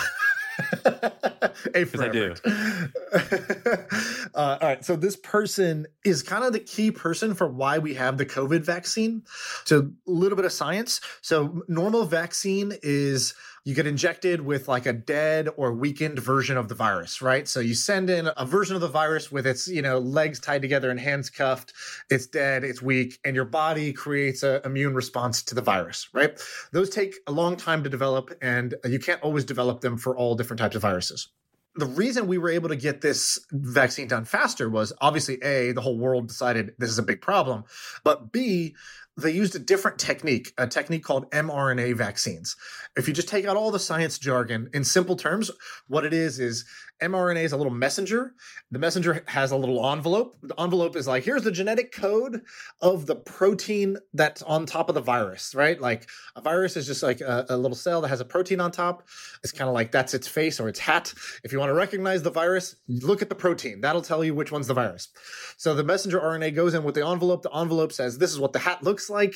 [1.74, 2.34] Because I do.
[4.36, 4.84] uh, all right.
[4.84, 8.62] So this person is kind of the key person for why we have the COVID
[8.62, 9.24] vaccine.
[9.66, 11.02] So a little bit of science.
[11.22, 13.34] So normal vaccine is
[13.68, 17.50] you get injected with like a dead or weakened version of the virus, right?
[17.50, 20.62] So you send in a version of the virus with its, you know, legs tied
[20.62, 21.74] together and hands cuffed.
[22.10, 26.40] It's dead, it's weak, and your body creates an immune response to the virus, right?
[26.72, 30.36] Those take a long time to develop, and you can't always develop them for all
[30.36, 31.28] different types of viruses
[31.76, 35.82] the reason we were able to get this vaccine done faster was obviously a the
[35.82, 37.64] whole world decided this is a big problem
[38.04, 38.76] but b
[39.18, 42.56] they used a different technique a technique called mrna vaccines
[42.96, 45.52] if you just take out all the science jargon in simple terms
[45.88, 46.66] what it is is
[47.02, 48.34] mrna is a little messenger
[48.72, 52.42] the messenger has a little envelope the envelope is like here's the genetic code
[52.82, 57.04] of the protein that's on top of the virus right like a virus is just
[57.04, 59.08] like a, a little cell that has a protein on top
[59.44, 62.24] it's kind of like that's its face or its hat if you want to recognize
[62.24, 63.82] the virus, look at the protein.
[63.82, 65.10] That'll tell you which one's the virus.
[65.58, 67.44] So the messenger RNA goes in with the envelope.
[67.44, 69.36] The envelope says, This is what the hat looks like.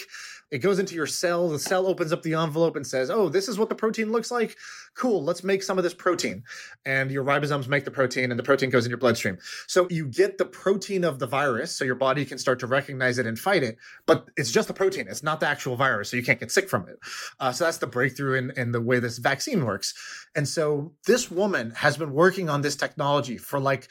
[0.52, 1.48] It goes into your cell.
[1.48, 4.32] The cell opens up the envelope and says, Oh, this is what the protein looks
[4.32, 4.58] like.
[4.96, 6.44] Cool, let's make some of this protein.
[6.86, 9.38] And your ribosomes make the protein, and the protein goes in your bloodstream.
[9.68, 13.18] So you get the protein of the virus, so your body can start to recognize
[13.18, 13.78] it and fight it.
[14.06, 16.70] But it's just the protein, it's not the actual virus, so you can't get sick
[16.70, 17.00] from it.
[17.40, 19.94] Uh, so that's the breakthrough in, in the way this vaccine works.
[20.36, 23.88] And so this woman has been working on this technology for like,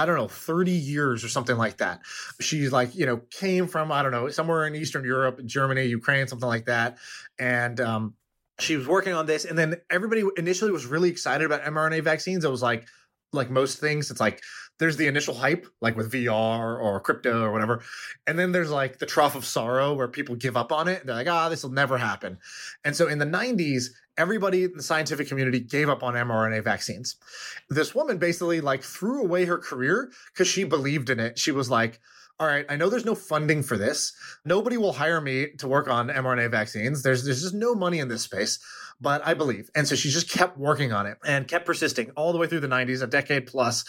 [0.00, 2.00] I don't know, 30 years or something like that.
[2.40, 6.26] She's like, you know, came from, I don't know, somewhere in Eastern Europe, Germany, Ukraine,
[6.26, 6.96] something like that.
[7.38, 8.14] And um,
[8.58, 9.44] she was working on this.
[9.44, 12.46] And then everybody initially was really excited about mRNA vaccines.
[12.46, 12.88] It was like,
[13.34, 14.42] like most things, it's like
[14.78, 17.82] there's the initial hype, like with VR or crypto or whatever.
[18.26, 21.04] And then there's like the trough of sorrow where people give up on it.
[21.04, 22.38] They're like, ah, this will never happen.
[22.86, 27.16] And so in the 90s, everybody in the scientific community gave up on mRNA vaccines.
[27.70, 31.38] This woman basically like threw away her career because she believed in it.
[31.38, 32.00] She was like,
[32.38, 34.12] all right, I know there's no funding for this.
[34.44, 37.02] Nobody will hire me to work on mRNA vaccines.
[37.02, 38.58] There's there's just no money in this space,
[39.00, 39.70] but I believe.
[39.74, 42.60] And so she just kept working on it and kept persisting all the way through
[42.60, 43.84] the 90s, a decade plus.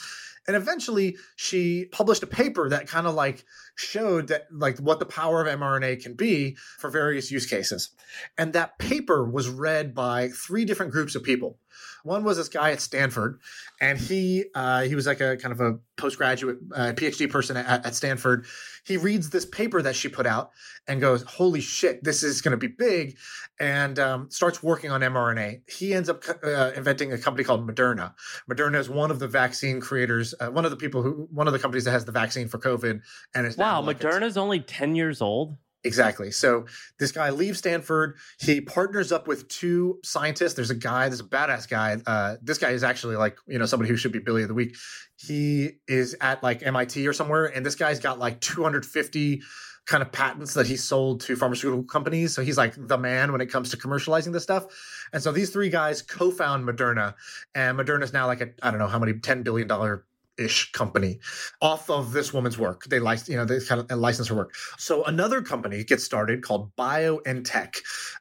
[0.47, 5.05] And eventually she published a paper that kind of like showed that like what the
[5.05, 7.89] power of mRNA can be for various use cases.
[8.37, 11.59] And that paper was read by three different groups of people.
[12.03, 13.39] One was this guy at Stanford,
[13.79, 17.85] and he uh, he was like a kind of a postgraduate uh, PhD person at,
[17.85, 18.45] at Stanford.
[18.85, 20.51] He reads this paper that she put out
[20.87, 23.17] and goes, "Holy shit, this is going to be big,"
[23.59, 25.61] and um, starts working on mRNA.
[25.69, 28.13] He ends up uh, inventing a company called Moderna.
[28.49, 31.53] Moderna is one of the vaccine creators, uh, one of the people who, one of
[31.53, 33.01] the companies that has the vaccine for COVID,
[33.35, 35.57] and it's Wow, it's- Moderna's only 10 years old.
[35.83, 36.29] Exactly.
[36.29, 36.65] So
[36.99, 38.15] this guy leaves Stanford.
[38.39, 40.53] He partners up with two scientists.
[40.53, 41.97] There's a guy, there's a badass guy.
[42.05, 44.53] Uh, this guy is actually like, you know, somebody who should be Billy of the
[44.53, 44.75] Week.
[45.17, 49.41] He is at like MIT or somewhere, and this guy's got like 250
[49.87, 52.35] kind of patents that he sold to pharmaceutical companies.
[52.35, 54.67] So he's like the man when it comes to commercializing this stuff.
[55.11, 57.15] And so these three guys co-found Moderna,
[57.55, 60.05] and Moderna is now like I don't know how many 10 billion dollar
[60.37, 61.19] ish company
[61.61, 62.85] off of this woman's work.
[62.85, 64.53] They license, you know, they kind of uh, license her work.
[64.77, 67.77] So another company gets started called BioNTech.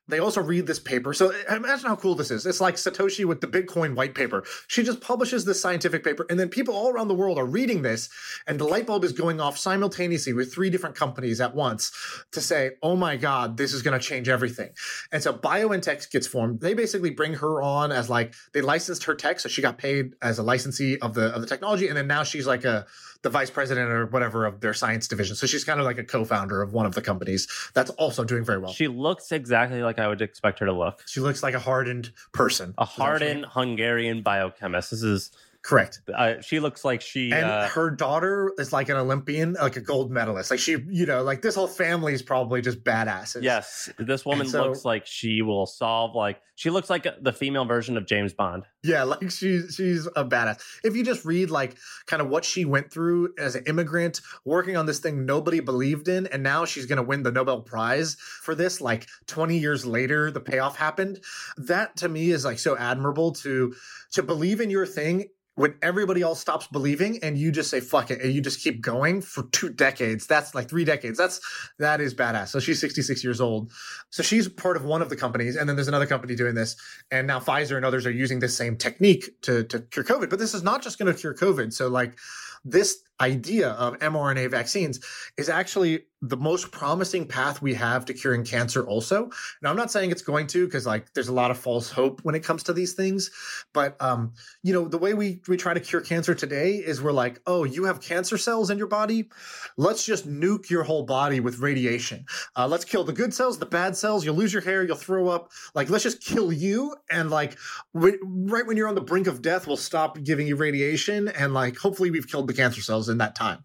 [0.09, 1.13] They also read this paper.
[1.15, 2.47] So uh, imagine how cool this is.
[2.47, 4.45] It's like Satoshi with the Bitcoin white paper.
[4.69, 7.83] She just publishes this scientific paper, and then people all around the world are reading
[7.83, 8.09] this,
[8.47, 11.93] and the light bulb is going off simultaneously with three different companies at once
[12.33, 14.71] to say, "Oh my God, this is going to change everything."
[15.13, 16.61] And so BioNTech gets formed.
[16.61, 20.15] They basically bring her on as like they licensed her tech, so she got paid
[20.23, 22.87] as a licensee of the of the technology, and then now she's like a
[23.23, 25.37] the vice president or whatever of their science division.
[25.37, 28.45] So she's kind of like a co-founder of one of the companies that's also doing
[28.45, 28.73] very well.
[28.73, 31.05] She, looks exactly like I would expect her to look.
[31.07, 32.75] She looks like a hardened person.
[32.79, 33.47] A Is that what you hardened?
[33.51, 34.91] Hungarian biochemist.
[34.91, 35.31] This is,
[35.63, 36.01] correct.
[36.15, 37.33] uh, she looks like she.
[37.33, 40.51] And uh, her daughter is like an Olympian, like a gold medalist.
[40.51, 43.43] Like she, you know, like this whole family is probably just badasses.
[43.43, 47.65] yes, this woman so- looks like she will solve, like, she looks like the female
[47.65, 48.65] version of James Bond.
[48.83, 50.61] Yeah, like she's she's a badass.
[50.85, 54.77] If you just read like kind of what she went through as an immigrant, working
[54.77, 58.55] on this thing nobody believed in, and now she's gonna win the Nobel Prize for
[58.55, 61.21] this, like 20 years later, the payoff happened.
[61.57, 63.75] That to me is like so admirable to
[64.13, 65.29] to believe in your thing
[65.61, 68.81] when everybody else stops believing and you just say fuck it and you just keep
[68.81, 71.39] going for two decades that's like three decades that's
[71.79, 72.49] that is badass.
[72.49, 73.71] So she's 66 years old.
[74.09, 76.77] So she's part of one of the companies and then there's another company doing this
[77.11, 80.31] and now pfizer and others are using this same technique to, to cure covid.
[80.31, 81.75] But this is not just going to cure covid.
[81.75, 82.19] So like
[82.65, 85.01] this idea of mRNA vaccines
[85.37, 89.31] is actually the most promising path we have to curing cancer also.
[89.63, 92.21] Now i'm not saying it's going to because like there's a lot of false hope
[92.25, 93.31] when it comes to these things
[93.73, 97.13] but um you know the way we we try to cure cancer today is we're
[97.13, 99.31] like oh you have cancer cells in your body?
[99.77, 102.27] Let's just nuke your whole body with radiation.
[102.57, 104.25] Uh, let's kill the good cells the bad cells.
[104.25, 105.51] You'll lose your hair you'll throw up.
[105.75, 107.57] Like let's just kill you and like
[107.95, 111.77] right when you're on the brink of death we'll stop giving you radiation and like
[111.77, 113.59] hopefully we've killed the cancer cells in that time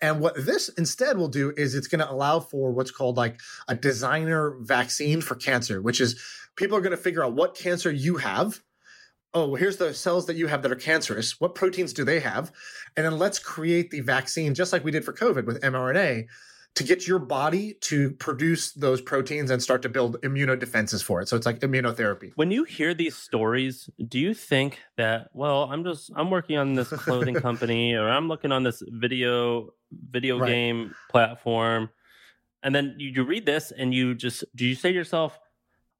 [0.00, 3.40] and what this instead will do is it's going to allow for what's called like
[3.68, 6.20] a designer vaccine for cancer, which is
[6.56, 8.60] people are going to figure out what cancer you have.
[9.34, 11.40] Oh, here's the cells that you have that are cancerous.
[11.40, 12.52] What proteins do they have?
[12.96, 16.26] And then let's create the vaccine, just like we did for COVID with mRNA,
[16.74, 21.28] to get your body to produce those proteins and start to build immunodefenses for it.
[21.28, 22.32] So it's like immunotherapy.
[22.36, 26.74] When you hear these stories, do you think that, well, I'm just I'm working on
[26.74, 29.74] this clothing company or I'm looking on this video
[30.10, 30.48] video Right.
[30.48, 31.90] game platform
[32.62, 35.38] and then you, you read this and you just do you say to yourself,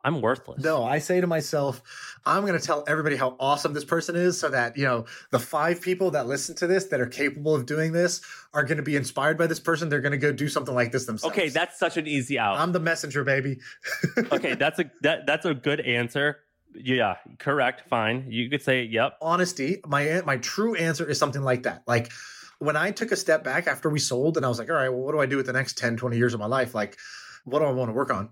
[0.04, 0.62] I'm worthless?
[0.62, 1.82] No, I say to myself,
[2.26, 5.38] I'm going to tell everybody how awesome this person is so that, you know, the
[5.38, 8.20] five people that listen to this that are capable of doing this
[8.52, 9.88] are going to be inspired by this person.
[9.88, 11.36] They're going to go do something like this themselves.
[11.36, 12.58] Okay, that's such an easy out.
[12.58, 13.58] I'm the messenger, baby.
[14.32, 16.40] okay, that's a that that's a good answer.
[16.74, 17.88] Yeah, correct.
[17.88, 18.26] Fine.
[18.30, 21.82] You could say, "Yep." Honesty, my my true answer is something like that.
[21.86, 22.10] Like
[22.62, 24.88] when I took a step back after we sold and I was like, all right,
[24.88, 26.76] well, what do I do with the next 10, 20 years of my life?
[26.76, 26.96] Like,
[27.44, 28.30] what do I want to work on?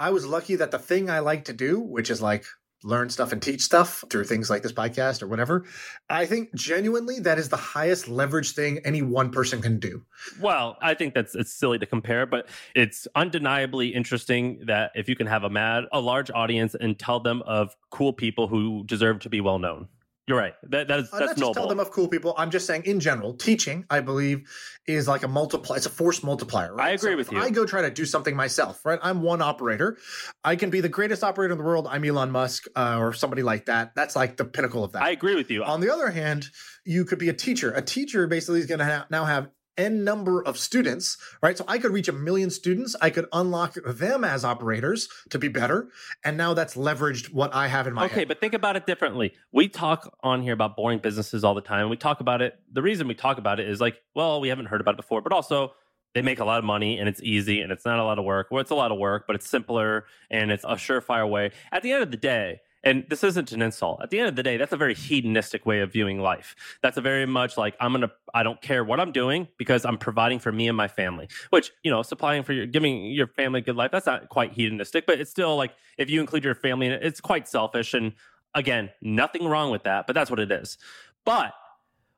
[0.00, 2.46] I was lucky that the thing I like to do, which is like
[2.82, 5.66] learn stuff and teach stuff through things like this podcast or whatever,
[6.08, 10.06] I think genuinely that is the highest leverage thing any one person can do.
[10.40, 15.16] Well, I think that's it's silly to compare, but it's undeniably interesting that if you
[15.16, 19.18] can have a mad a large audience and tell them of cool people who deserve
[19.20, 19.88] to be well known.
[20.26, 20.54] You're right.
[20.70, 21.54] That that is I'm that's not just noble.
[21.54, 22.34] tell them of cool people.
[22.38, 24.48] I'm just saying in general, teaching, I believe,
[24.86, 25.76] is like a multiply.
[25.76, 26.72] It's a force multiplier.
[26.72, 26.88] Right?
[26.88, 27.40] I agree So with you.
[27.40, 29.00] I go try to do something myself, right?
[29.02, 29.98] I'm one operator.
[30.44, 31.88] I can be the greatest operator in the world.
[31.90, 33.94] I'm Elon Musk uh, or somebody like that.
[33.96, 35.02] That's like the pinnacle of that.
[35.02, 35.64] I agree with you.
[35.64, 36.46] On the other hand,
[36.84, 37.72] you could be a teacher.
[37.72, 39.48] A teacher basically is going to ha- now have
[39.84, 41.56] n number of students, right?
[41.56, 42.94] So I could reach a million students.
[43.00, 45.88] I could unlock them as operators to be better,
[46.24, 48.28] and now that's leveraged what I have in my Okay, head.
[48.28, 49.32] but think about it differently.
[49.52, 51.88] We talk on here about boring businesses all the time.
[51.88, 52.54] We talk about it.
[52.72, 55.22] The reason we talk about it is like, well, we haven't heard about it before,
[55.22, 55.72] but also
[56.14, 58.24] they make a lot of money and it's easy and it's not a lot of
[58.24, 58.48] work.
[58.50, 61.52] Well, it's a lot of work, but it's simpler and it's a surefire way.
[61.70, 64.02] At the end of the day, and this isn't an insult.
[64.02, 66.56] At the end of the day, that's a very hedonistic way of viewing life.
[66.82, 68.10] That's a very much like I'm gonna.
[68.32, 71.28] I don't care what I'm doing because I'm providing for me and my family.
[71.50, 73.90] Which you know, supplying for your, giving your family a good life.
[73.90, 77.02] That's not quite hedonistic, but it's still like if you include your family, in it,
[77.02, 77.92] it's quite selfish.
[77.92, 78.14] And
[78.54, 80.78] again, nothing wrong with that, but that's what it is.
[81.24, 81.52] But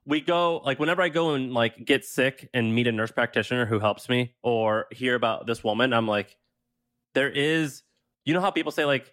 [0.05, 3.67] we go like whenever I go and like get sick and meet a nurse practitioner
[3.67, 6.37] who helps me or hear about this woman, I'm like,
[7.15, 7.83] there is,
[8.25, 9.13] you know how people say like,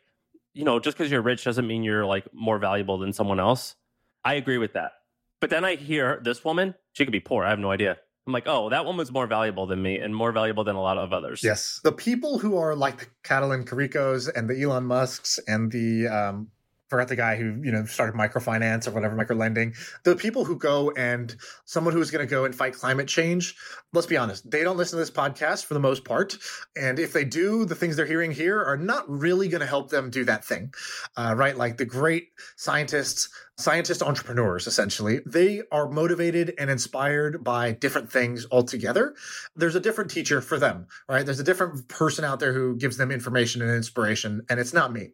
[0.53, 3.75] you know, just because you're rich doesn't mean you're like more valuable than someone else.
[4.23, 4.93] I agree with that.
[5.39, 7.45] But then I hear this woman, she could be poor.
[7.45, 7.97] I have no idea.
[8.27, 10.97] I'm like, oh, that woman's more valuable than me and more valuable than a lot
[10.97, 11.43] of others.
[11.43, 11.79] Yes.
[11.83, 16.49] The people who are like the Katalin Karikos and the Elon Musks and the um
[16.89, 19.75] forgot the guy who, you know, started microfinance or whatever, microlending.
[20.03, 23.55] The people who go and someone who's gonna go and fight climate change,
[23.93, 26.37] let's be honest, they don't listen to this podcast for the most part.
[26.75, 30.09] And if they do, the things they're hearing here are not really gonna help them
[30.09, 30.73] do that thing.
[31.15, 31.57] Uh, right?
[31.57, 38.45] Like the great scientists, scientist entrepreneurs essentially, they are motivated and inspired by different things
[38.51, 39.15] altogether
[39.55, 41.25] there's a different teacher for them, right?
[41.25, 44.91] There's a different person out there who gives them information and inspiration, and it's not
[44.91, 45.11] me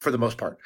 [0.00, 0.58] for the most part.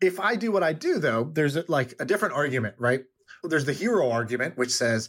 [0.00, 3.04] If I do what I do, though, there's a, like a different argument, right?
[3.42, 5.08] There's the hero argument, which says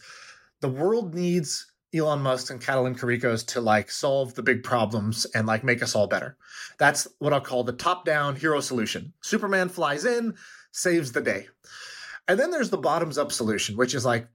[0.62, 5.48] the world needs Elon Musk and Katalin Karikos to like solve the big problems and
[5.48, 6.38] like make us all better.
[6.78, 9.14] That's what I'll call the top down hero solution.
[9.22, 10.36] Superman flies in,
[10.72, 11.48] saves the day.
[12.28, 14.28] And then there's the bottoms up solution, which is like,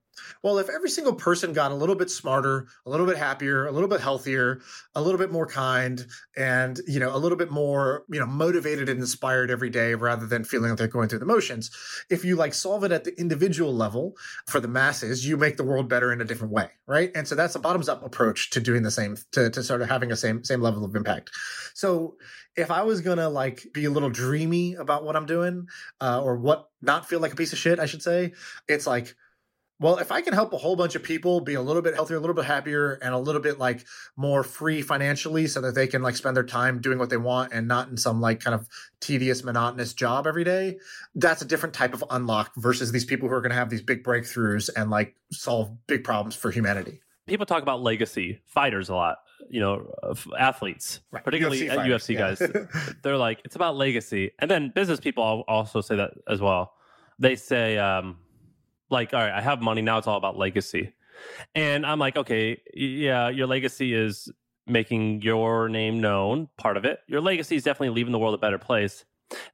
[0.43, 3.73] well, if every single person got a little bit smarter, a little bit happier, a
[3.73, 4.61] little bit healthier,
[4.95, 6.07] a little bit more kind,
[6.37, 10.27] and you know, a little bit more, you know, motivated and inspired every day rather
[10.27, 11.71] than feeling like they're going through the motions.
[12.11, 14.15] If you like solve it at the individual level
[14.47, 17.11] for the masses, you make the world better in a different way, right?
[17.15, 19.89] And so that's a bottoms up approach to doing the same, to, to sort of
[19.89, 21.31] having a same same level of impact.
[21.75, 22.17] So
[22.57, 25.67] if I was gonna like be a little dreamy about what I'm doing,
[26.01, 28.33] uh, or what not feel like a piece of shit, I should say,
[28.69, 29.15] it's like
[29.81, 32.19] well, if I can help a whole bunch of people be a little bit healthier,
[32.19, 35.87] a little bit happier, and a little bit like more free financially so that they
[35.87, 38.55] can like spend their time doing what they want and not in some like kind
[38.55, 38.69] of
[39.01, 40.79] tedious, monotonous job every day,
[41.15, 43.81] that's a different type of unlock versus these people who are going to have these
[43.81, 47.01] big breakthroughs and like solve big problems for humanity.
[47.27, 49.17] People talk about legacy fighters a lot,
[49.49, 49.91] you know,
[50.39, 51.25] athletes, right.
[51.25, 52.41] particularly UFC, UFC guys.
[52.43, 52.93] Yeah.
[53.03, 54.33] They're like, it's about legacy.
[54.41, 56.75] And then business people also say that as well.
[57.19, 58.17] They say, um,
[58.91, 59.99] like, all right, I have money now.
[59.99, 60.93] It's all about legacy.
[61.55, 64.31] And I'm like, okay, yeah, your legacy is
[64.67, 67.01] making your name known, part of it.
[67.07, 69.05] Your legacy is definitely leaving the world a better place.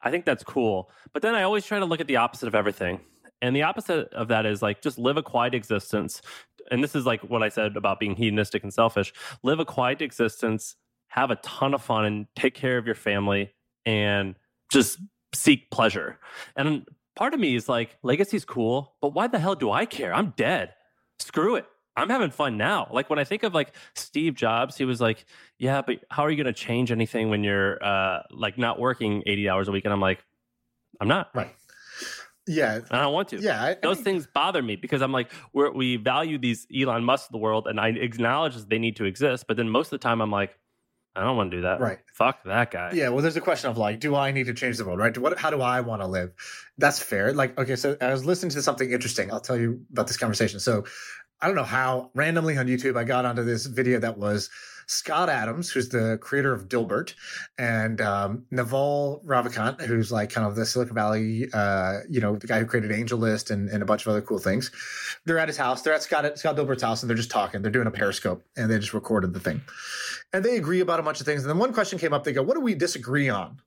[0.03, 0.91] I think that's cool.
[1.13, 3.01] But then I always try to look at the opposite of everything.
[3.43, 6.23] And the opposite of that is like just live a quiet existence.
[6.71, 9.13] And this is like what I said about being hedonistic and selfish.
[9.43, 10.77] Live a quiet existence,
[11.09, 13.53] have a ton of fun, and take care of your family
[13.85, 14.35] and
[14.73, 14.99] just
[15.35, 16.19] seek pleasure.
[16.57, 16.87] And
[17.17, 20.15] part of me is like, legacy's cool, but why the hell do I care?
[20.15, 20.75] I'm dead.
[21.19, 21.67] Screw it.
[21.97, 22.89] I'm having fun now.
[22.93, 25.25] Like when I think of like Steve Jobs, he was like,
[25.59, 29.23] "Yeah, but how are you going to change anything when you're uh like not working
[29.25, 30.23] 80 hours a week?" And I'm like,
[31.01, 31.55] "I'm not." Right.
[32.47, 32.81] Yeah.
[32.91, 33.41] I don't want to.
[33.41, 33.63] Yeah.
[33.63, 37.29] I, Those I things bother me because I'm like, we we value these Elon Musk
[37.29, 39.47] of the world and I acknowledge that they need to exist.
[39.49, 40.57] But then most of the time I'm like,
[41.17, 41.81] I don't want to do that.
[41.81, 41.99] Right.
[42.13, 42.91] Fuck that guy.
[42.93, 43.09] Yeah.
[43.09, 44.99] Well, there's a question of like, do I need to change the world?
[44.99, 45.17] Right.
[45.17, 45.39] What?
[45.39, 46.33] How do I want to live?
[46.77, 47.33] That's fair.
[47.33, 47.77] Like, okay.
[47.77, 49.33] So I was listening to something interesting.
[49.33, 50.61] I'll tell you about this conversation.
[50.61, 50.85] So
[51.41, 54.51] I don't know how randomly on YouTube I got onto this video that was
[54.87, 57.15] Scott Adams, who's the creator of Dilbert,
[57.59, 62.47] and um, Naval Ravikant, who's like kind of the Silicon Valley, uh, you know, the
[62.47, 64.71] guy who created AngelList and, and a bunch of other cool things.
[65.25, 65.83] They're at his house.
[65.83, 67.63] They're at Scott Scott Dilbert's house, and they're just talking.
[67.63, 69.61] They're doing a Periscope, and they just recorded the thing.
[70.33, 71.43] And they agree about a bunch of things.
[71.43, 72.25] And then one question came up.
[72.25, 73.61] They go, "What do we disagree on?"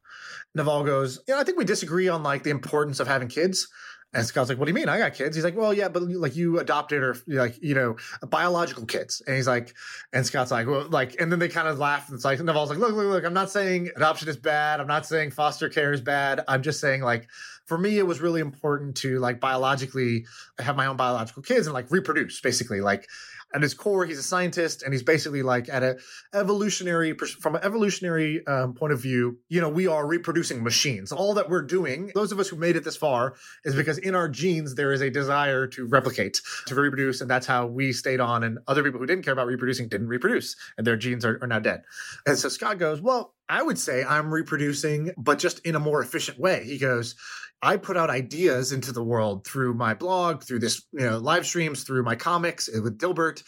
[0.56, 3.68] Naval goes, "Yeah, I think we disagree on like the importance of having kids."
[4.12, 4.90] And Scott's like, "What do you mean?
[4.90, 7.96] I got kids." He's like, "Well, yeah, but like you adopted or like you know
[8.28, 9.76] biological kids." And he's like,
[10.14, 12.10] and Scott's like, "Well, like," and then they kind of laugh.
[12.10, 13.24] And it's like Naval's like, "Look, look, look!
[13.24, 14.80] I'm not saying adoption is bad.
[14.80, 16.44] I'm not saying foster care is bad.
[16.48, 17.28] I'm just saying like
[17.66, 20.26] for me, it was really important to like biologically
[20.58, 23.08] have my own biological kids and like reproduce, basically, like."
[23.54, 25.98] At his core, he's a scientist, and he's basically like at a
[26.34, 29.40] evolutionary from an evolutionary um, point of view.
[29.50, 31.12] You know, we are reproducing machines.
[31.12, 33.36] All that we're doing, those of us who made it this far,
[33.66, 37.48] is because in our genes there is a desire to replicate, to reproduce, and that's
[37.48, 38.44] how we stayed on.
[38.44, 41.48] And other people who didn't care about reproducing didn't reproduce, and their genes are, are
[41.48, 41.84] now dead.
[42.26, 43.34] And so Scott goes, well.
[43.50, 46.64] I would say I'm reproducing, but just in a more efficient way.
[46.64, 47.16] He goes,
[47.62, 51.46] I put out ideas into the world through my blog, through this, you know, live
[51.46, 53.44] streams, through my comics uh, with Dilbert.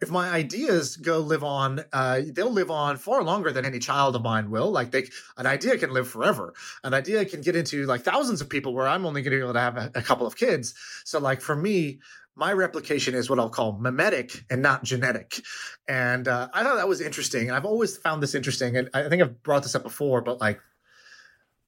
[0.00, 4.16] If my ideas go live on, uh, they'll live on far longer than any child
[4.16, 4.70] of mine will.
[4.70, 6.54] Like they, an idea can live forever.
[6.84, 9.42] An idea can get into like thousands of people where I'm only going to be
[9.42, 10.72] able to have a, a couple of kids.
[11.04, 12.00] So like for me,
[12.40, 15.42] my replication is what I'll call memetic and not genetic.
[15.86, 17.48] And uh, I thought that was interesting.
[17.48, 18.78] And I've always found this interesting.
[18.78, 20.58] And I think I've brought this up before, but like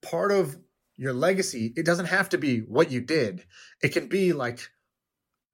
[0.01, 0.57] part of
[0.97, 3.45] your legacy, it doesn't have to be what you did.
[3.83, 4.71] It can be like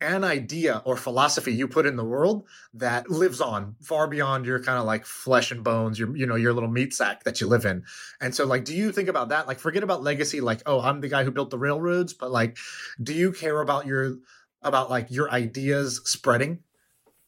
[0.01, 4.63] an idea or philosophy you put in the world that lives on far beyond your
[4.63, 7.49] kind of like flesh and bones, your you know, your little meat sack that you
[7.49, 7.83] live in.
[8.21, 9.49] And so like do you think about that?
[9.49, 12.57] Like forget about legacy like oh, I'm the guy who built the railroads, but like
[13.03, 14.19] do you care about your
[14.63, 16.61] about like your ideas spreading?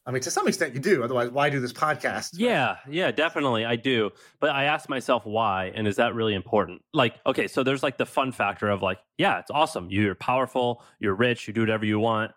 [0.05, 1.03] I mean, to some extent, you do.
[1.03, 2.31] Otherwise, why do this podcast?
[2.33, 4.09] Yeah, yeah, definitely, I do.
[4.39, 6.81] But I ask myself why, and is that really important?
[6.91, 9.89] Like, okay, so there's like the fun factor of like, yeah, it's awesome.
[9.91, 12.31] You're powerful, you're rich, you do whatever you want.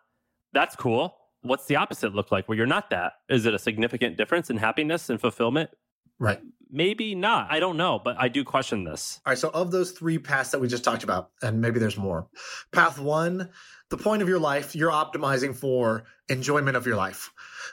[0.53, 1.17] That's cool.
[1.41, 3.15] What's the opposite look like where you're not that?
[3.31, 5.71] Is it a significant difference in happiness and fulfillment?
[6.19, 6.41] Right.
[6.71, 7.51] Maybe not.
[7.51, 9.21] I don't know, but I do question this.
[9.25, 9.39] All right.
[9.39, 12.29] So, of those three paths that we just talked about, and maybe there's more,
[12.73, 13.51] path one,
[13.97, 17.31] the point of your life, you're optimizing for enjoyment of your life.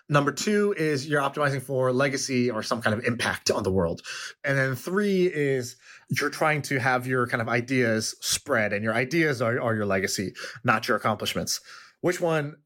[0.08, 4.04] Number two is you're optimizing for legacy or some kind of impact on the world.
[4.44, 5.78] And then three is
[6.10, 9.88] you're trying to have your kind of ideas spread, and your ideas are, are your
[9.88, 11.60] legacy, not your accomplishments.
[12.02, 12.58] Which one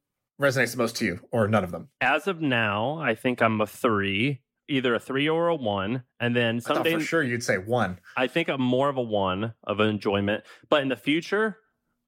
[0.42, 1.88] resonates the most to you, or none of them?
[2.02, 6.36] As of now, I think I'm a three either a three or a one, and
[6.36, 8.00] then someday for sure you'd say one.
[8.18, 11.60] I think I'm more of a one of an enjoyment, but in the future,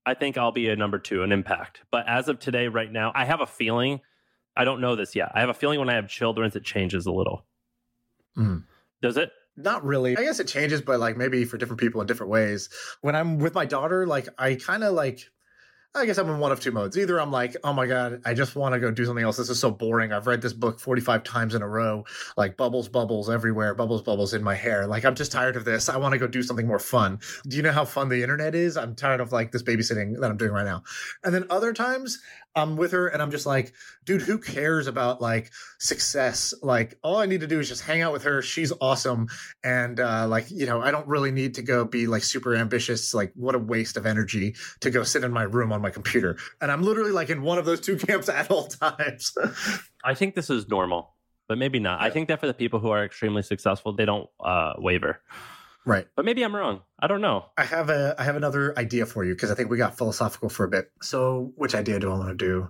[0.08, 1.82] I think I'll be a number two, an impact.
[1.92, 4.00] But as of today, right now, I have a feeling.
[4.56, 5.34] I don't know this yet.
[5.36, 7.46] I have a feeling when I have children, it changes a little.
[8.38, 8.64] Mm.
[9.02, 9.32] Does it?
[9.58, 10.16] Not really.
[10.16, 12.70] I guess it changes, but like maybe for different people in different ways.
[13.02, 15.30] When I'm with my daughter, like I kind of like
[15.96, 16.96] I guess I'm in one of two modes.
[16.98, 19.38] Either I'm like, oh my God, I just want to go do something else.
[19.38, 20.14] This is so boring.
[20.14, 24.34] I've read this book 45 times in a row, like bubbles, bubbles everywhere, bubbles, bubbles
[24.34, 24.86] in my hair.
[24.86, 25.90] Like, I'm just tired of this.
[25.90, 27.20] I want to go do something more fun.
[27.48, 28.78] Do you know how fun the internet is?
[28.78, 30.84] I'm tired of like this babysitting that I'm doing right now.
[31.24, 32.20] And then other times
[32.56, 36.54] I'm with her and I'm just like, dude, who cares about like success?
[36.64, 38.42] Like, all I need to do is just hang out with her.
[38.42, 39.28] She's awesome.
[39.64, 43.14] And uh, like, you know, I don't really need to go be like super ambitious.
[43.14, 46.38] Like, what a waste of energy to go sit in my room on my computer.
[46.60, 49.36] And I'm literally like in one of those two camps at all times.
[50.04, 51.14] I think this is normal,
[51.48, 52.02] but maybe not.
[52.02, 55.22] I think that for the people who are extremely successful, they don't uh, waver.
[55.88, 56.06] Right.
[56.18, 56.82] But maybe I'm wrong.
[57.00, 57.46] I don't know.
[57.58, 60.50] I have a I have another idea for you because I think we got philosophical
[60.50, 60.92] for a bit.
[61.02, 62.70] So, which idea do I want to do?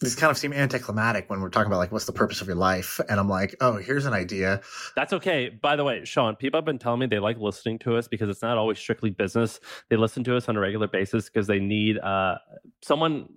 [0.00, 2.56] These kind of seem anticlimactic when we're talking about like what's the purpose of your
[2.56, 4.60] life, and I'm like, oh, here's an idea.
[4.96, 5.50] That's okay.
[5.50, 8.28] By the way, Shaan, people have been telling me they like listening to us because
[8.28, 9.60] it's not always strictly business.
[9.88, 12.38] They listen to us on a regular basis because they need uh
[12.82, 13.28] someone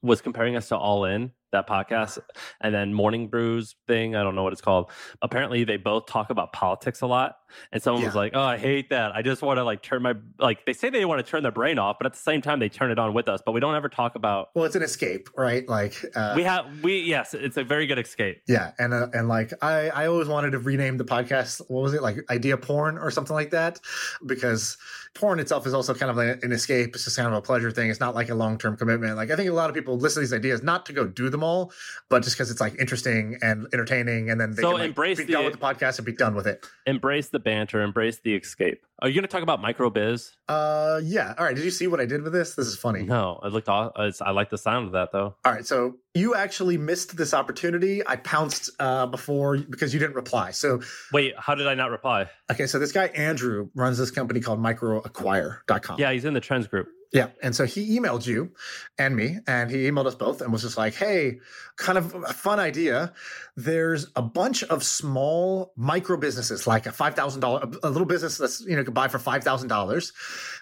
[0.00, 2.18] was comparing us to All In, that podcast,
[2.60, 4.14] and then Morning Brews thing.
[4.16, 4.90] I don't know what it's called.
[5.22, 7.36] Apparently, they both talk about politics a lot.
[7.72, 9.10] And someone was like, "Oh, I hate that.
[9.12, 11.50] I just want to like turn my like." They say they want to turn their
[11.50, 13.40] brain off, but at the same time, they turn it on with us.
[13.44, 14.50] But we don't ever talk about.
[14.54, 15.68] Well, it's an escape, right?
[15.68, 18.42] Like, uh, We have we yes, it's a very good escape.
[18.46, 21.60] yeah, and uh, and like I I always wanted to rename the podcast.
[21.68, 22.18] What was it like?
[22.30, 23.80] Idea porn or something like that,
[24.24, 24.76] because
[25.14, 26.94] porn itself is also kind of like an escape.
[26.94, 27.90] It's just kind of a pleasure thing.
[27.90, 29.16] It's not like a long term commitment.
[29.16, 31.28] Like I think a lot of people listen to these ideas not to go do
[31.30, 31.72] them all,
[32.08, 35.18] but just because it's like interesting and entertaining, and then they So can like, embrace
[35.18, 36.66] be the- done with the podcast and be done with it.
[36.86, 38.82] Embrace the banter, embrace the escape.
[39.02, 40.32] Are you going to talk about micro biz?
[40.46, 41.32] Uh, yeah.
[41.38, 41.56] All right.
[41.56, 42.54] Did you see what I did with this?
[42.54, 43.02] This is funny.
[43.04, 43.66] No, it looked.
[43.68, 45.36] aw- It's, I like the sound of that though.
[45.42, 48.06] All right, so you actually missed this opportunity.
[48.06, 50.50] I pounced uh, before because you didn't reply.
[50.50, 50.82] So,
[51.14, 52.28] Wait, how did I not reply?
[52.52, 55.98] okay, so this guy Andrew runs this company called microacquire.com.
[55.98, 56.88] Yeah, he's in the trends group.
[57.12, 57.30] Yeah.
[57.42, 58.52] And so he emailed you
[58.96, 61.40] and me, and he emailed us both and was just like, hey,
[61.76, 63.12] kind of a fun idea.
[63.56, 68.76] There's a bunch of small micro businesses, like a $5,000, a little business that's, you
[68.76, 70.12] know, could buy for $5,000.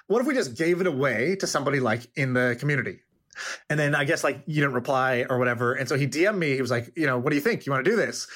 [0.06, 3.00] What if we just gave it away to somebody like in the community?
[3.68, 5.74] And then I guess like you didn't reply or whatever.
[5.74, 6.54] And so he DM'd me.
[6.54, 7.66] He was like, you know, what do you think?
[7.66, 8.26] You want to do this?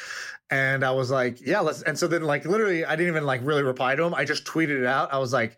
[0.51, 1.81] And I was like, yeah, let's.
[1.81, 4.15] And so then like literally, I didn't even like really reply to him.
[4.15, 5.13] I just tweeted it out.
[5.13, 5.57] I was like,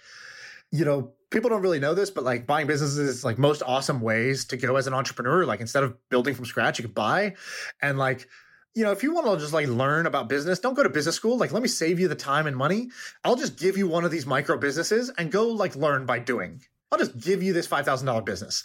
[0.75, 4.01] you know, people don't really know this, but like buying businesses is like most awesome
[4.01, 5.45] ways to go as an entrepreneur.
[5.45, 7.37] Like instead of building from scratch, you can buy.
[7.81, 8.27] And like,
[8.75, 11.15] you know, if you want to just like learn about business, don't go to business
[11.15, 11.39] school.
[11.39, 12.91] Like, let me save you the time and money.
[13.23, 16.61] I'll just give you one of these micro businesses and go like learn by doing.
[16.95, 18.65] I'll just give you this five thousand dollar business.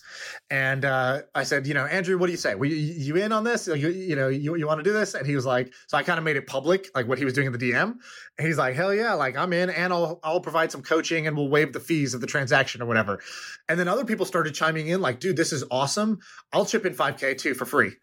[0.51, 2.53] And uh, I said, you know, Andrew, what do you say?
[2.53, 3.65] Were you, you in on this?
[3.65, 5.15] You, you know, you, you want to do this?
[5.15, 7.33] And he was like, so I kind of made it public, like what he was
[7.33, 7.95] doing in the DM.
[8.37, 11.35] And he's like, hell yeah, like I'm in, and I'll I'll provide some coaching, and
[11.35, 13.19] we'll waive the fees of the transaction or whatever.
[13.67, 16.19] And then other people started chiming in, like, dude, this is awesome.
[16.53, 17.93] I'll chip in five k too for free.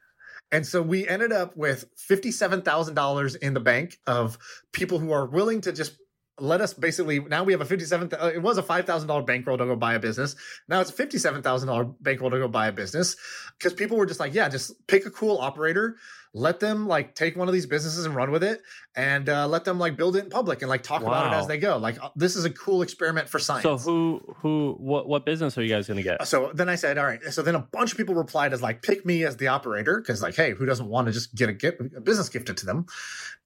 [0.52, 4.38] And so we ended up with $57,000 in the bank of
[4.72, 5.96] people who are willing to just
[6.38, 9.64] let us basically now we have a 57 uh, it was a $5,000 bankroll to
[9.64, 10.36] go buy a business.
[10.68, 13.16] Now it's a $57,000 bankroll to go buy a business
[13.58, 15.96] because people were just like, yeah, just pick a cool operator,
[16.36, 18.62] let them like take one of these businesses and run with it
[18.94, 21.46] and uh, let them like build it in public and like talk about it as
[21.46, 21.78] they go.
[21.78, 23.62] Like uh, this is a cool experiment for science.
[23.62, 26.26] So who who what what business are you guys going to get?
[26.28, 27.22] So then I said, all right.
[27.24, 30.02] So then a bunch of people replied as like, pick me as the operator.
[30.02, 32.66] Cause like, hey, who doesn't want to just get a, get a business gifted to
[32.66, 32.86] them?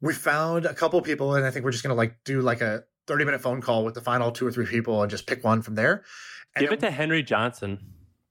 [0.01, 2.61] We found a couple people and I think we're just going to like do like
[2.61, 5.45] a 30 minute phone call with the final two or three people and just pick
[5.45, 6.03] one from there.
[6.57, 7.79] And Give it then to Henry Johnson.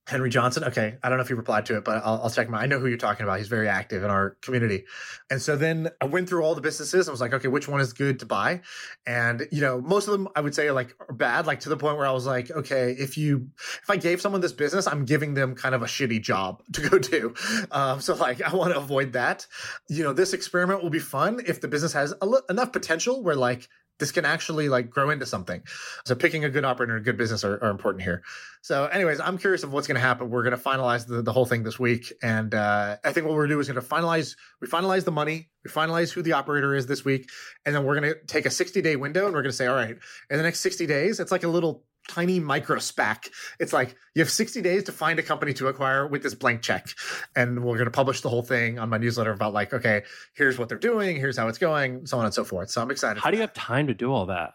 [0.10, 0.64] Henry Johnson.
[0.64, 0.98] Okay.
[1.04, 2.62] I don't know if he replied to it, but I'll, I'll check him out.
[2.62, 3.38] I know who you're talking about.
[3.38, 4.86] He's very active in our community.
[5.30, 7.80] And so then I went through all the businesses and was like, okay, which one
[7.80, 8.62] is good to buy?
[9.06, 11.78] And, you know, most of them I would say like are bad, like to the
[11.78, 13.50] point where I was like, okay, if you,
[13.84, 16.90] if I gave someone this business, I'm giving them kind of a shitty job to
[16.90, 17.36] go do.
[17.72, 19.46] Um, so like, I want to avoid that.
[19.90, 22.16] You know, this experiment will be fun if the business has
[22.50, 23.70] enough potential where like,
[24.00, 25.62] this can actually like grow into something.
[26.06, 28.24] So picking a good operator and a good business are, are important here.
[28.62, 30.30] So, anyways, I'm curious of what's going to happen.
[30.30, 33.36] We're going to finalize the, the whole thing this week, and uh, I think what
[33.36, 34.36] we're do is going to finalize.
[34.60, 35.50] We finalize the money.
[35.64, 37.30] We finalize who the operator is this week,
[37.66, 39.68] and then we're going to take a 60 day window, and we're going to say,
[39.68, 39.98] all right,
[40.30, 43.30] in the next 60 days, it's like a little tiny micro SPAC.
[43.60, 46.62] It's like you have 60 days to find a company to acquire with this blank
[46.62, 46.88] check,
[47.36, 50.02] and we're going to publish the whole thing on my newsletter about like, okay,
[50.34, 52.70] here's what they're doing, here's how it's going, so on and so forth.
[52.70, 53.22] So I'm excited.
[53.22, 54.54] How do you have time to do all that?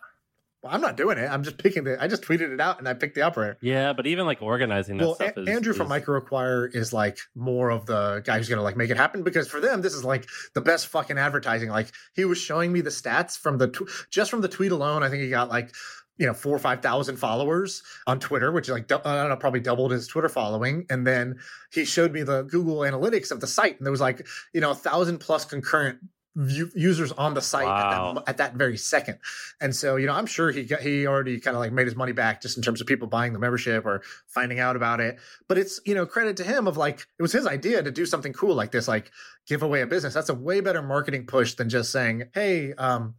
[0.65, 1.27] Well, I'm not doing it.
[1.31, 2.03] I'm just picking the.
[2.03, 3.59] I just tweeted it out and I picked the operator.
[3.61, 7.69] Yeah, but even like organizing that Well, stuff Andrew is, from MicroAcquire is like more
[7.69, 10.27] of the guy who's gonna like make it happen because for them this is like
[10.55, 11.69] the best fucking advertising.
[11.69, 15.03] Like he was showing me the stats from the tw- just from the tweet alone.
[15.03, 15.75] I think he got like
[16.19, 19.37] you know four or five thousand followers on Twitter, which is like I don't know,
[19.37, 20.87] probably doubled his Twitter following.
[20.91, 21.39] And then
[21.73, 24.71] he showed me the Google Analytics of the site, and there was like you know
[24.71, 25.99] a thousand plus concurrent
[26.37, 28.11] view, users on the site Wow.
[28.11, 29.19] at, that, at that very second.
[29.61, 31.97] And so you know I'm sure he got, he already kind of like made his
[31.97, 35.19] money back just in terms of people buying the membership or finding out about it.
[35.49, 38.07] But it's you know credit to him of like it was his idea to do
[38.07, 39.11] something cool like this, like
[39.47, 40.15] give away a business.
[40.15, 42.73] That's a way better marketing push than just saying, hey.
[42.75, 43.15] um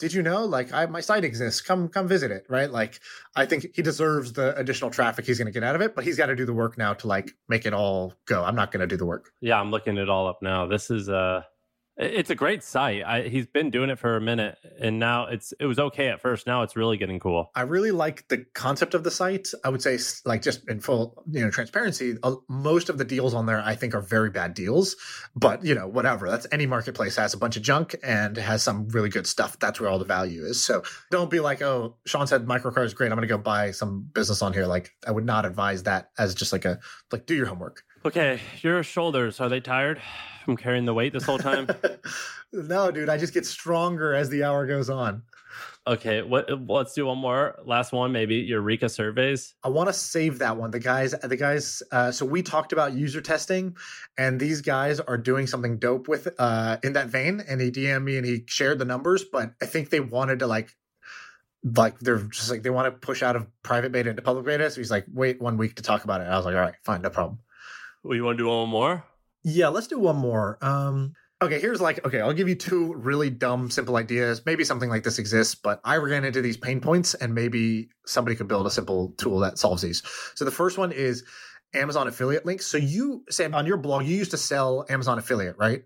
[0.00, 2.70] did you know like I, my site exists come come visit it right?
[2.70, 2.98] Like
[3.36, 6.02] i think he deserves the additional traffic he's going to get out of it but
[6.04, 8.42] he's got to do the work now to like make it all go.
[8.42, 9.30] I'm not going to do the work.
[9.40, 10.66] Yeah, I'm looking it all up now.
[10.66, 11.42] This is uh
[12.00, 13.04] it's a great site.
[13.04, 16.20] I, he's been doing it for a minute, and now it's it was okay at
[16.20, 16.46] first.
[16.46, 17.50] Now it's really getting cool.
[17.54, 19.48] i really like the concept of the site.
[19.64, 23.34] I would say like just in full you know transparency uh, most of the deals
[23.34, 24.96] on there i think are very bad deals
[25.36, 26.30] but you know whatever.
[26.30, 29.58] That's any marketplace has a bunch of junk and has some really good stuff.
[29.58, 30.64] That's where all the value is.
[30.64, 33.12] So don't be like oh Shaan said MicroAcquire is great.
[33.12, 34.66] I'm going to go buy some business on here.
[34.66, 36.78] Like i would not advise that as just like a
[37.12, 40.00] like do your homework Okay, your shoulders are they tired
[40.46, 41.68] from carrying the weight this whole time?
[42.52, 45.22] no, dude, I just get stronger as the hour goes on.
[45.86, 46.48] okay, what?
[46.66, 48.36] Let's do one more, last one, maybe.
[48.36, 49.54] Eureka surveys.
[49.62, 50.70] I want to save that one.
[50.70, 51.82] The guys, the guys.
[51.92, 53.76] Uh, so we talked about user testing,
[54.16, 57.42] and these guys are doing something dope with uh, in that vein.
[57.46, 60.46] And he DM'd me and he shared the numbers, but I think they wanted to
[60.46, 60.70] like,
[61.62, 64.70] like they're just like they want to push out of private beta into public beta.
[64.70, 66.24] So he's like, wait one week to talk about it.
[66.24, 67.40] I was like, all right, fine, no problem.
[68.02, 69.04] We want to do one more?
[69.42, 70.58] Yeah, let's do one more.
[70.62, 74.42] Um, okay, here's like, okay, I'll give you two really dumb, simple ideas.
[74.44, 78.36] Maybe something like this exists, but I ran into these pain points and maybe somebody
[78.36, 80.02] could build a simple tool that solves these.
[80.34, 81.24] So the first one is
[81.74, 82.66] Amazon affiliate links.
[82.66, 85.82] So you, Sam, on your blog, you used to sell Amazon affiliate, right?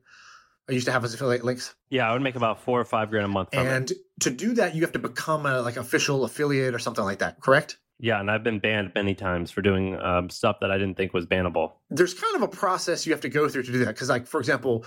[0.68, 1.74] I used to have as affiliate links.
[1.90, 3.70] Yeah, I would make about four or five grand a month from it.
[3.70, 7.18] And to do that, you have to become a like official affiliate or something like
[7.18, 7.76] that, correct?
[8.00, 11.14] Yeah, and I've been banned many times for doing um, stuff that I didn't think
[11.14, 11.72] was bannable.
[11.90, 14.26] there's kind of a process you have to go through to do that because like
[14.26, 14.84] for example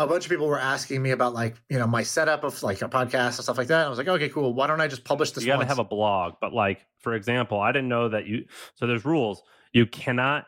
[0.00, 2.82] a bunch of people were asking me about like you know my setup of like
[2.82, 5.02] a podcast and stuff like that i was like okay cool why don't i just
[5.04, 8.08] publish this you got to have a blog, but like for example, I didn't know
[8.08, 8.44] that you.
[8.74, 9.42] So there's rules.
[9.72, 10.46] You cannot.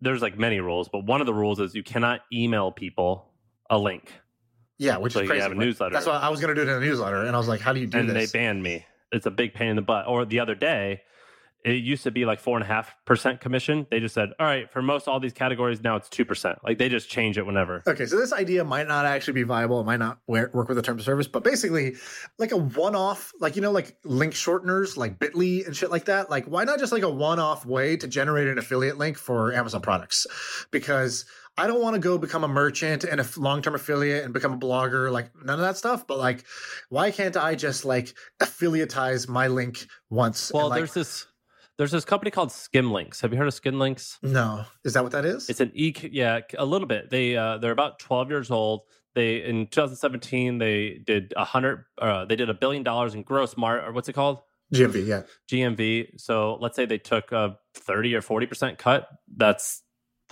[0.00, 3.32] There's like many rules, but one of the rules is you cannot email people
[3.70, 4.12] a link,
[4.78, 5.92] yeah which so is you crazy have a newsletter.
[5.92, 7.60] that's why i was going to do it in a newsletter and i was like
[7.60, 8.08] how do you do this?
[8.08, 8.84] and they banned me.
[9.12, 10.06] It's a big pain in the butt.
[10.08, 11.02] Or the other day,
[11.64, 13.86] it used to be like four and a half percent commission.
[13.90, 16.58] They just said, all right, for most all these categories now it's two percent.
[16.64, 17.82] Like they just change it whenever.
[17.86, 19.80] Okay, so this idea might not actually be viable.
[19.80, 21.94] It might not work with the terms of service, but basically,
[22.38, 26.30] like a one-off, like you know, like link shorteners, like Bitly and shit like that.
[26.30, 29.80] Like, why not just like a one-off way to generate an affiliate link for Amazon
[29.82, 30.26] products?
[30.70, 31.24] Because
[31.56, 34.58] I don't want to go become a merchant and a long-term affiliate and become a
[34.58, 36.06] blogger, like none of that stuff.
[36.06, 36.44] But like,
[36.88, 40.50] why can't I just like affiliatize my link once?
[40.50, 41.26] and, Well, like- there's this
[41.78, 43.20] there's this company called Skimlinks.
[43.22, 44.18] Have you heard of Skimlinks?
[44.22, 45.48] no, is that what that is?
[45.48, 47.10] It's an e yeah, a little bit.
[47.10, 48.82] They uh they're about 12 years old.
[49.14, 53.56] They in 2017 they did a hundred uh they did a billion dollars in gross
[53.56, 54.40] mar or what's it called?
[54.74, 55.22] GMV, yeah.
[55.50, 56.18] GMV.
[56.20, 59.06] So let's say they took a 30 or 40% cut.
[59.36, 59.82] That's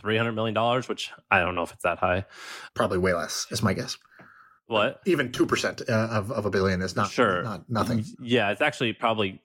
[0.00, 2.24] 300 million dollars, which I don't know if it's that high.
[2.74, 3.98] Probably way less, is my guess.
[4.66, 5.00] What?
[5.04, 7.42] Even two percent uh, of of a billion is not Sure.
[7.42, 8.04] not nothing.
[8.22, 9.42] Yeah, it's actually probably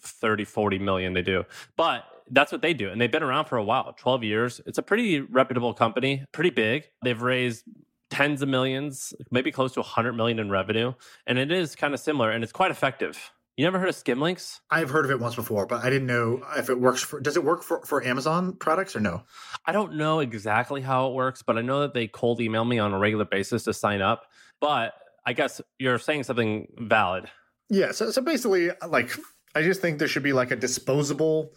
[0.00, 1.44] 30, 40 million they do.
[1.76, 2.90] But that's what they do.
[2.90, 4.60] And they've been around for a while 12 years.
[4.66, 6.84] It's a pretty reputable company, pretty big.
[7.02, 7.64] They've raised
[8.10, 10.94] tens of millions, maybe close to 100 million in revenue.
[11.26, 13.32] And it is kind of similar and it's quite effective.
[13.58, 14.60] You never heard of Skimlinks?
[14.70, 17.18] I've heard of it once before, but I didn't know if it works for.
[17.18, 19.24] Does it work for for Amazon products or no?
[19.66, 22.78] I don't know exactly how it works, but I know that they cold email me
[22.78, 24.26] on a regular basis to sign up.
[24.60, 24.94] But
[25.26, 27.28] I guess you're saying something valid.
[27.68, 27.90] Yeah.
[27.90, 29.10] So so basically, like,
[29.58, 31.52] I just think there should be like a disposable,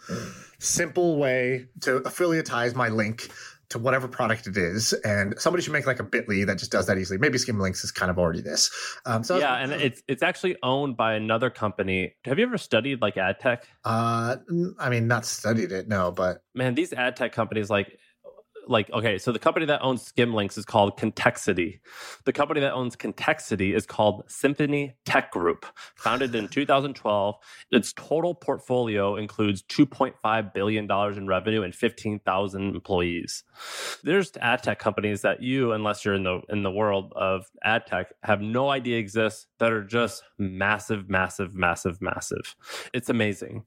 [0.58, 3.30] simple way to affiliatize my link
[3.70, 6.88] to whatever product it is, and somebody should make like a Bitly that just does
[6.88, 7.20] that easily.
[7.20, 8.72] Maybe Skimlinks is kind of already this.
[9.06, 12.16] Um, so yeah, and it's it's actually owned by another company.
[12.26, 13.68] Have you ever studied like ad tech?
[13.86, 14.38] uh,
[14.80, 18.00] I mean, not studied it, no, but man, these ad tech companies like
[18.68, 21.80] like okay, so the company that owns Skimlinks is called Connexity.
[22.26, 27.36] The company that owns Connexity is called Symphony Tech Group, founded in 2012.
[27.72, 33.44] Its total portfolio includes 2.5 billion dollars in revenue and 15,000 employees.
[34.04, 37.88] There's ad tech companies that you, unless you're in the in the world of ad
[37.88, 42.56] tech, have no idea exist that are just massive, massive, massive, massive.
[42.94, 43.66] It's amazing.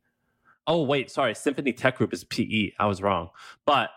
[0.67, 1.35] Oh wait, sorry.
[1.35, 2.73] Symphony Tech Group is PE.
[2.79, 3.31] I was wrong,
[3.67, 3.91] but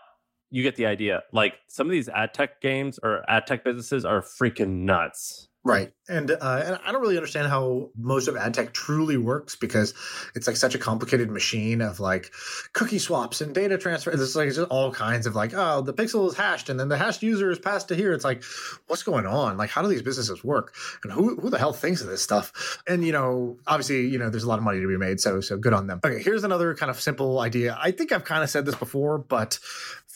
[0.50, 1.22] you get the idea.
[1.32, 5.48] Like some of these ad tech games or ad tech businesses are freaking nuts.
[5.64, 5.92] Right.
[6.08, 9.92] And, uh, and I don't really understand how most of ad tech truly works because
[10.34, 12.32] it's like such a complicated machine of like
[12.72, 14.10] cookie swaps and data transfer.
[14.10, 16.96] It's like just all kinds of like, oh, the pixel is hashed and then the
[16.96, 18.14] hashed user is passed to here.
[18.14, 18.42] It's like,
[18.86, 19.58] what's going on?
[19.58, 20.74] Like, how do these businesses work?
[21.02, 22.80] And who, who the hell thinks of this stuff?
[22.86, 25.20] And, you know, obviously, you know, there's a lot of money to be made.
[25.20, 26.00] So, so good on them.
[26.02, 26.22] Okay.
[26.22, 27.76] Here's another kind of simple idea.
[27.78, 29.58] I think I've kind of said this before, but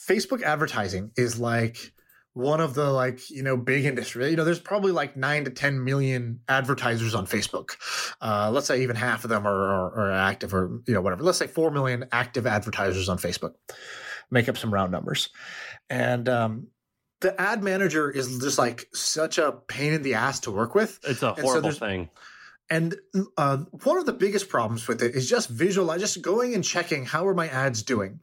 [0.07, 1.93] Facebook advertising is like,
[2.33, 5.51] one of the like you know big industry you know there's probably like 9 to
[5.51, 7.71] 10 million advertisers on facebook.
[8.21, 11.23] Uh, let's say even half of them are, are, are, active or you know whatever.
[11.23, 13.53] Let's say 4 million active advertisers on facebook.
[14.31, 15.29] Make up some round numbers.
[15.89, 16.67] And um,
[17.21, 20.99] the ad manager is just like such a pain in the ass to work with.
[21.03, 22.09] It's a horrible so thing
[22.73, 22.95] and
[23.37, 27.05] uh, one of the biggest problems with it is just visualize, just going and checking
[27.05, 28.19] how are my ads doing,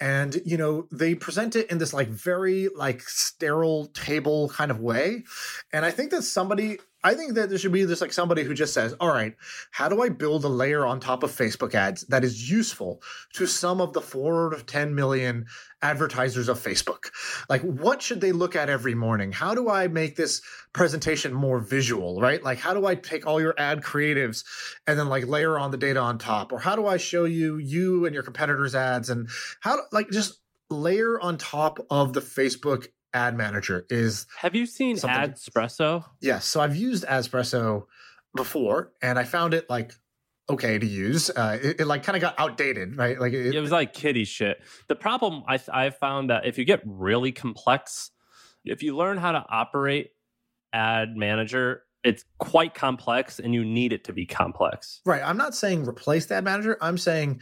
[0.00, 4.80] and you know they present it in this like very like sterile table kind of
[4.80, 5.24] way,
[5.70, 8.52] and I think that somebody I think that there should be this like somebody who
[8.52, 9.34] just says, all right,
[9.70, 13.02] how do I build a layer on top of Facebook ads that is useful
[13.34, 15.46] to some of the four to 10 million
[15.80, 17.10] advertisers of Facebook?
[17.48, 19.32] Like, what should they look at every morning?
[19.32, 20.42] How do I make this
[20.74, 22.42] presentation more visual, right?
[22.42, 24.44] Like, how do I take all your ad creatives
[24.86, 26.52] and then like layer on the data on top?
[26.52, 29.30] Or how do I show you you and your competitors' ads and
[29.60, 30.38] how, like, just
[30.68, 36.04] layer on top of the Facebook ad manager is have you seen AdEspresso?
[36.20, 36.44] Yes.
[36.44, 37.84] So I've used AdEspresso
[38.34, 39.92] before and I found it like
[40.48, 41.30] okay to use.
[41.30, 43.20] Uh, it, it like kind of got outdated, right?
[43.20, 44.60] Like it, it was like kiddie shit.
[44.88, 48.10] The problem I I found that if you get really complex,
[48.64, 50.10] if you learn how to operate
[50.72, 55.00] ad manager, it's quite complex and you need it to be complex.
[55.04, 55.22] Right.
[55.22, 56.78] I'm not saying replace the ad manager.
[56.80, 57.40] I'm saying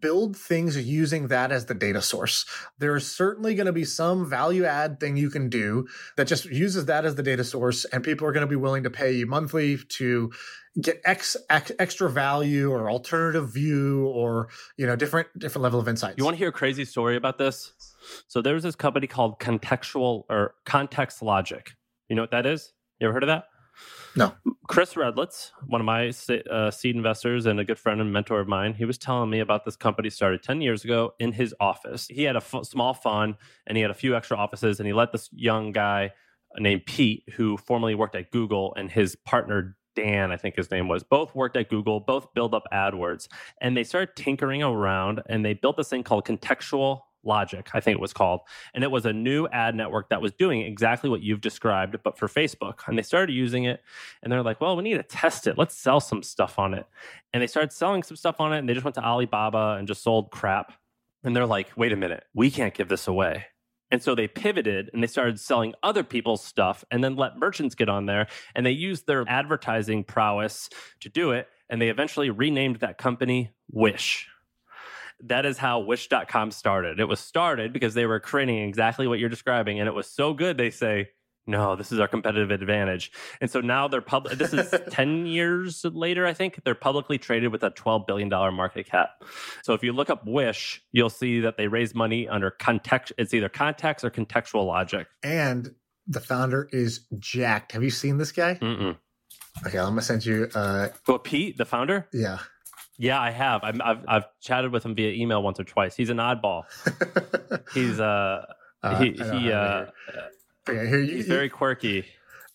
[0.00, 2.46] build things using that as the data source.
[2.78, 6.86] There's certainly going to be some value add thing you can do that just uses
[6.86, 9.26] that as the data source, and people are going to be willing to pay you
[9.26, 10.32] monthly to
[10.80, 15.88] get X, X extra value or alternative view or you know different different level of
[15.88, 16.16] insights.
[16.18, 17.72] You want to hear a crazy story about this?
[18.28, 21.70] So there was this company called Contextual or Context Logic.
[22.08, 22.72] You know what that is?
[23.00, 23.44] You ever heard of that?
[24.16, 24.32] No.
[24.68, 26.12] Chris Redlitz, one of my
[26.50, 29.40] uh, seed investors and a good friend and mentor of mine, he was telling me
[29.40, 32.06] about this company started 10 years ago in his office.
[32.06, 33.34] He had a f- small fund
[33.66, 36.12] and he had a few extra offices, and he let this young guy
[36.58, 40.88] named Pete, who formerly worked at Google, and his partner Dan, I think his name
[40.88, 43.28] was, both worked at Google, both build up AdWords.
[43.60, 47.96] And they started tinkering around and they built this thing called contextual Logic, I think
[47.96, 48.40] it was called.
[48.74, 52.18] And it was a new ad network that was doing exactly what you've described, but
[52.18, 52.80] for Facebook.
[52.86, 53.82] And they started using it
[54.22, 55.58] and they're like, well, we need to test it.
[55.58, 56.86] Let's sell some stuff on it.
[57.32, 59.88] And they started selling some stuff on it and they just went to Alibaba and
[59.88, 60.72] just sold crap.
[61.22, 63.46] And they're like, wait a minute, we can't give this away.
[63.90, 67.74] And so they pivoted and they started selling other people's stuff and then let merchants
[67.74, 68.26] get on there.
[68.54, 70.68] And they used their advertising prowess
[71.00, 71.48] to do it.
[71.70, 74.28] And they eventually renamed that company Wish
[75.26, 77.00] that is how wish.com started.
[77.00, 79.80] It was started because they were creating exactly what you're describing.
[79.80, 81.08] And it was so good, they say,
[81.46, 83.12] no, this is our competitive advantage.
[83.40, 84.38] And so now they're public.
[84.38, 86.60] This is 10 years later, I think.
[86.64, 89.22] They're publicly traded with a $12 billion market cap.
[89.62, 93.12] So if you look up Wish, you'll see that they raise money under context.
[93.18, 95.06] It's either context or contextual logic.
[95.22, 95.74] And
[96.06, 97.72] the founder is jacked.
[97.72, 98.54] Have you seen this guy?
[98.54, 98.96] Mm-mm.
[99.66, 100.48] Okay, I'm going to send you.
[100.54, 102.08] Uh, well, Pete, the founder?
[102.12, 102.38] Yeah.
[102.96, 103.64] Yeah, I have.
[103.64, 105.96] i have I've chatted with him via email once or twice.
[105.96, 106.64] He's an oddball.
[107.74, 108.46] he's uh,
[108.82, 109.86] uh he he uh,
[110.68, 112.06] yeah, here you, he's very quirky.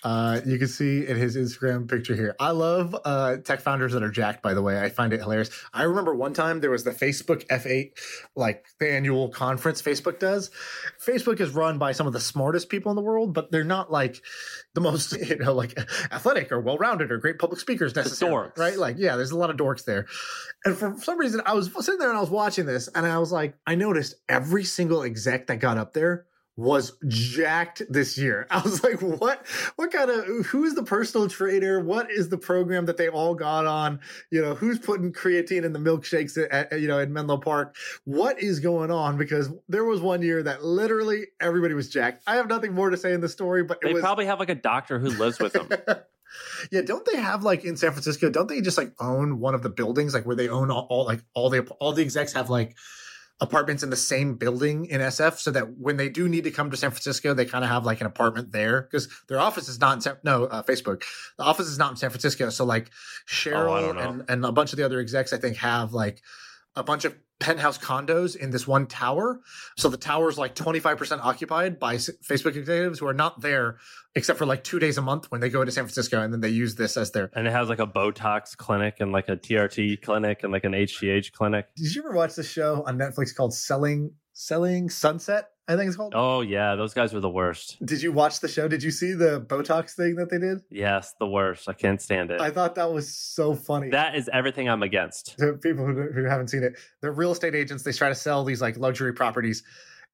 [0.02, 2.36] Uh, you can see in his Instagram picture here.
[2.40, 4.42] I love uh, tech founders that are jacked.
[4.42, 5.50] By the way, I find it hilarious.
[5.74, 7.92] I remember one time there was the Facebook F8,
[8.36, 10.52] like the annual conference Facebook does.
[11.06, 13.92] Facebook is run by some of the smartest people in the world, but they're not
[13.92, 14.22] like
[14.74, 15.78] the most, you know, like
[16.12, 18.78] athletic or well-rounded or great public speakers necessarily, right?
[18.78, 20.06] Like, yeah, there's a lot of dorks there.
[20.64, 23.18] And for some reason, I was sitting there and I was watching this, and I
[23.18, 26.26] was like, I noticed every single exec that got up there
[26.60, 28.46] was jacked this year.
[28.52, 29.48] I was like, what,
[29.78, 31.80] what kind of, who's the personal trainer?
[31.80, 34.02] What is the program that they all got on?
[34.30, 37.76] You know, who's putting creatine in the milkshakes at, at, you know, in Menlo Park?
[38.04, 39.18] What is going on?
[39.18, 42.24] Because there was one year that literally everybody was jacked.
[42.28, 44.50] I have nothing more to say in the story, but they was, probably have like
[44.50, 45.70] a doctor who lives with them.
[46.72, 48.30] yeah, don't they have like in San Francisco?
[48.30, 51.06] Don't they just like own one of the buildings, like where they own all, all
[51.06, 52.76] like all the all the execs have like
[53.42, 56.70] apartments in the same building in SF so that when they do need to come
[56.72, 59.80] to San Francisco, they kind of have like an apartment there because their office is
[59.80, 61.04] not in San, no, uh, Facebook.
[61.38, 62.50] The office is not in San Francisco.
[62.50, 62.90] So like
[63.28, 66.22] Sheryl oh, and, and a bunch of the other execs, I think have like
[66.76, 69.40] a bunch of penthouse condos in this one tower.
[69.78, 73.78] So the tower is like 25% occupied by Facebook executives who are not there
[74.16, 76.42] except for like two days a month when they go to San Francisco and then
[76.42, 77.32] they use this as their.
[77.34, 80.74] And it has like a Botox clinic and like a TRT clinic and like an
[80.74, 81.68] HGH clinic.
[81.76, 85.50] Did you ever watch the show on Netflix called Selling Selling Sunset?
[85.70, 86.14] I think it's called.
[86.16, 87.78] Oh yeah, those guys were the worst.
[87.86, 88.68] Did you watch the show?
[88.68, 90.62] Did you see the Botox thing that they did?
[90.72, 91.70] Yes, the worst.
[91.70, 92.42] I can't stand it.
[92.42, 93.92] I thought that was so funny.
[93.92, 95.38] that is everything I'm against.
[95.38, 97.84] to people who, who haven't seen it, they're real estate agents.
[97.84, 99.62] They try to sell these like luxury properties,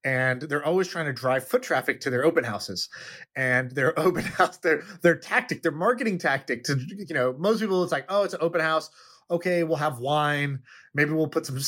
[0.04, 2.90] and they're always trying to drive foot traffic to their open houses.
[3.38, 7.82] And their open house, their their tactic, their marketing tactic to you know most people
[7.82, 8.90] it's like oh it's an open house.
[9.32, 10.60] Okay, we'll have wine.
[10.94, 11.60] Maybe we'll put some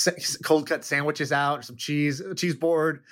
[0.43, 3.03] cold cut sandwiches out, some cheese, cheese board.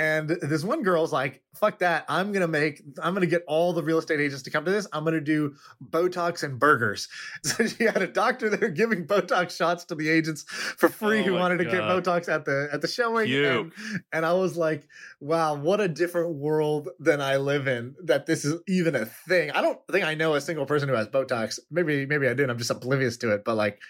[0.00, 2.06] And this one girl's like, fuck that.
[2.08, 4.64] I'm going to make, I'm going to get all the real estate agents to come
[4.64, 4.86] to this.
[4.94, 5.56] I'm going to do
[5.90, 7.08] Botox and burgers.
[7.42, 11.24] So she had a doctor there giving Botox shots to the agents for free Oh
[11.24, 13.28] who wanted to get Botox at the, at the showing.
[13.60, 13.72] And,
[14.12, 14.88] and I was like,
[15.20, 19.50] wow, what a different world than I live in that this is even a thing.
[19.50, 21.58] I don't think I know a single person who has Botox.
[21.70, 22.48] Maybe, maybe I did.
[22.48, 23.44] I'm just oblivious to it.
[23.44, 23.80] But like,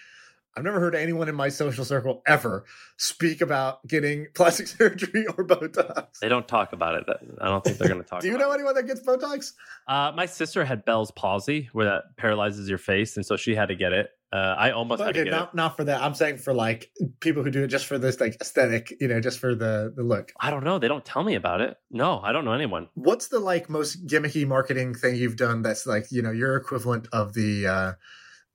[0.55, 2.65] I've never heard anyone in my social circle ever
[2.97, 6.19] speak about getting plastic surgery or Botox.
[6.19, 7.05] They don't talk about it.
[7.39, 8.21] I don't think they're going to talk.
[8.21, 9.53] Do you about know anyone that gets Botox?
[9.87, 13.67] Uh, my sister had Bell's palsy, where that paralyzes your face, and so she had
[13.67, 14.09] to get it.
[14.33, 16.01] Uh, I almost had to Okay, get not not for that.
[16.01, 16.89] I'm saying for like
[17.19, 20.03] people who do it just for this like aesthetic, you know, just for the the
[20.03, 20.31] look.
[20.39, 20.79] I don't know.
[20.79, 21.75] They don't tell me about it.
[21.89, 22.87] No, I don't know anyone.
[22.93, 27.09] What's the like most gimmicky marketing thing you've done that's like you know your equivalent
[27.11, 27.93] of the uh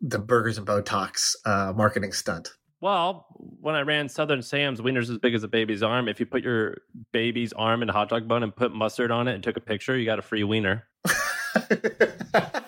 [0.01, 2.51] the burgers and Botox uh marketing stunt?
[2.81, 3.27] Well,
[3.61, 6.09] when I ran Southern Sam's, wieners as big as a baby's arm.
[6.09, 6.77] If you put your
[7.13, 9.61] baby's arm in a hot dog bun and put mustard on it and took a
[9.61, 10.87] picture, you got a free wiener.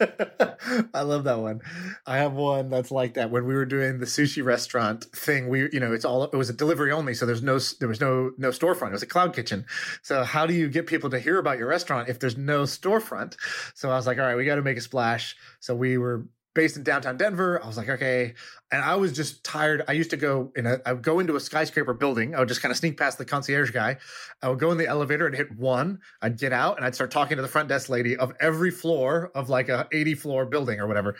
[0.94, 1.60] I love that one.
[2.06, 3.30] I have one that's like that.
[3.30, 6.48] When we were doing the sushi restaurant thing, we you know it's all it was
[6.48, 8.88] a delivery only, so there's no there was no no storefront.
[8.88, 9.66] It was a cloud kitchen.
[10.02, 13.36] So how do you get people to hear about your restaurant if there's no storefront?
[13.74, 15.36] So I was like, all right, we got to make a splash.
[15.60, 16.24] So we were
[16.60, 17.58] based in downtown Denver.
[17.64, 18.34] I was like, okay.
[18.70, 19.82] And I was just tired.
[19.88, 22.34] I used to go in a, I would go into a skyscraper building.
[22.34, 23.96] I would just kind of sneak past the concierge guy.
[24.42, 26.00] I would go in the elevator and hit one.
[26.20, 29.32] I'd get out and I'd start talking to the front desk lady of every floor
[29.34, 31.16] of like a 80 floor building or whatever.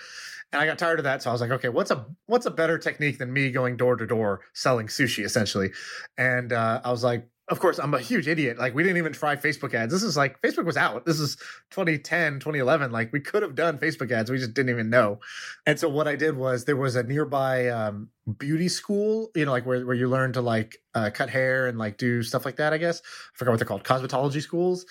[0.53, 1.23] And I got tired of that.
[1.23, 3.97] So I was like, okay, what's a, what's a better technique than me going door
[3.97, 5.71] to door selling sushi essentially?
[6.19, 8.59] And uh, I was like, of course, I'm a huge idiot.
[8.59, 9.93] Like, we didn't even try Facebook ads.
[9.93, 11.05] This is like, Facebook was out.
[11.05, 11.37] This is
[11.71, 12.93] 2010, 2011.
[12.93, 14.31] Like, we could have done Facebook ads.
[14.31, 15.19] We just didn't even know.
[15.67, 18.09] And so, what I did was there was a nearby um,
[18.39, 21.79] beauty school, you know, like where, where you learn to like uh, cut hair and
[21.79, 23.01] like do stuff like that, I guess.
[23.01, 24.87] I forgot what they're called, cosmetology schools.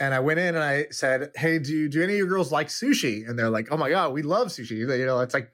[0.00, 2.68] And I went in and I said, Hey, do, do any of your girls like
[2.68, 3.28] sushi?
[3.28, 4.78] And they're like, Oh my God, we love sushi.
[4.78, 5.52] You know, it's like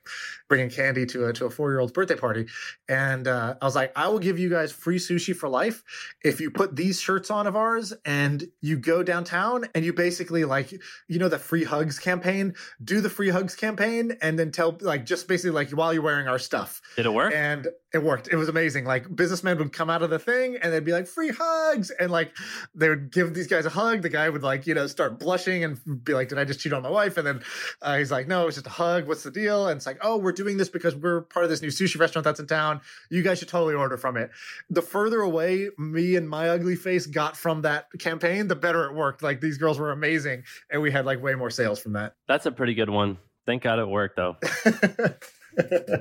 [0.49, 2.47] bringing candy to a, to a four year old's birthday party.
[2.89, 5.83] And uh, I was like, I will give you guys free sushi for life
[6.22, 10.45] if you put these shirts on of ours and you go downtown and you basically
[10.45, 10.72] like,
[11.09, 15.05] you know, the free hugs campaign, do the free hugs campaign and then tell like
[15.05, 16.81] just basically like while you're wearing our stuff.
[16.97, 17.28] Did it work?
[17.33, 18.29] And it worked.
[18.31, 18.85] It was amazing.
[18.85, 22.11] Like businessmen would come out of the thing and they'd be like free hugs and
[22.11, 22.37] like
[22.74, 24.03] they would give these guys a hug.
[24.03, 26.72] The guy would like, you know, start blushing and be like, did I just cheat
[26.72, 27.16] on my wife?
[27.16, 27.41] And then
[27.81, 29.09] uh, he's like, no, it's just a hug.
[29.09, 29.68] What's the deal?
[29.68, 32.24] And it's like, oh, we're doing this because we're part of this new sushi restaurant
[32.24, 32.83] that's in town.
[33.11, 34.31] You guys should totally order from it.
[34.68, 38.95] The further away me and my ugly face got from that campaign, the better it
[38.95, 39.22] worked.
[39.22, 40.43] Like these girls were amazing.
[40.70, 42.14] And we had like way more sales from that.
[42.26, 43.16] That's a pretty good one.
[43.47, 44.37] Thank God it worked though.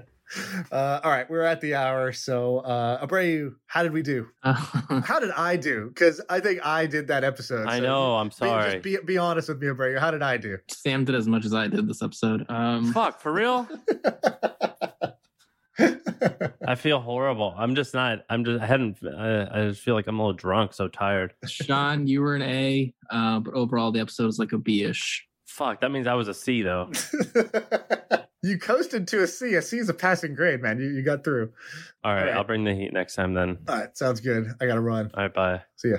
[0.72, 2.12] uh, all right, we're at the hour.
[2.12, 4.28] So, uh, Abreu, how did we do?
[4.44, 5.88] How did I do?
[5.88, 7.68] Because I think I did that episode.
[7.68, 8.16] I know.
[8.16, 8.72] I'm Be, sorry.
[8.74, 10.00] just be, be honest with me, Abreu.
[10.00, 10.58] How did I do?
[10.70, 12.46] Sam did as much as I did this episode.
[12.50, 13.68] Um, Fuck for real.
[16.68, 17.54] I feel horrible.
[17.58, 18.26] I'm just not.
[18.30, 18.62] I'm just.
[18.62, 18.98] I hadn't.
[19.06, 20.74] I, I just feel like I'm a little drunk.
[20.74, 21.34] So tired.
[21.46, 25.26] Shaan, you were an A, uh, but overall the episode was like a B-ish.
[25.46, 25.82] Fuck.
[25.82, 26.92] That means I was a C though.
[28.48, 29.56] You coasted to a C.
[29.56, 30.80] A C is a passing grade, man.
[30.80, 31.52] You, you got through.
[32.04, 32.36] All right, All right.
[32.36, 33.58] I'll bring the heat next time then.
[33.68, 34.54] All right, sounds good.
[34.62, 35.12] I got to run.
[35.14, 35.34] All right.
[35.34, 35.62] Bye.
[35.76, 35.98] See ya.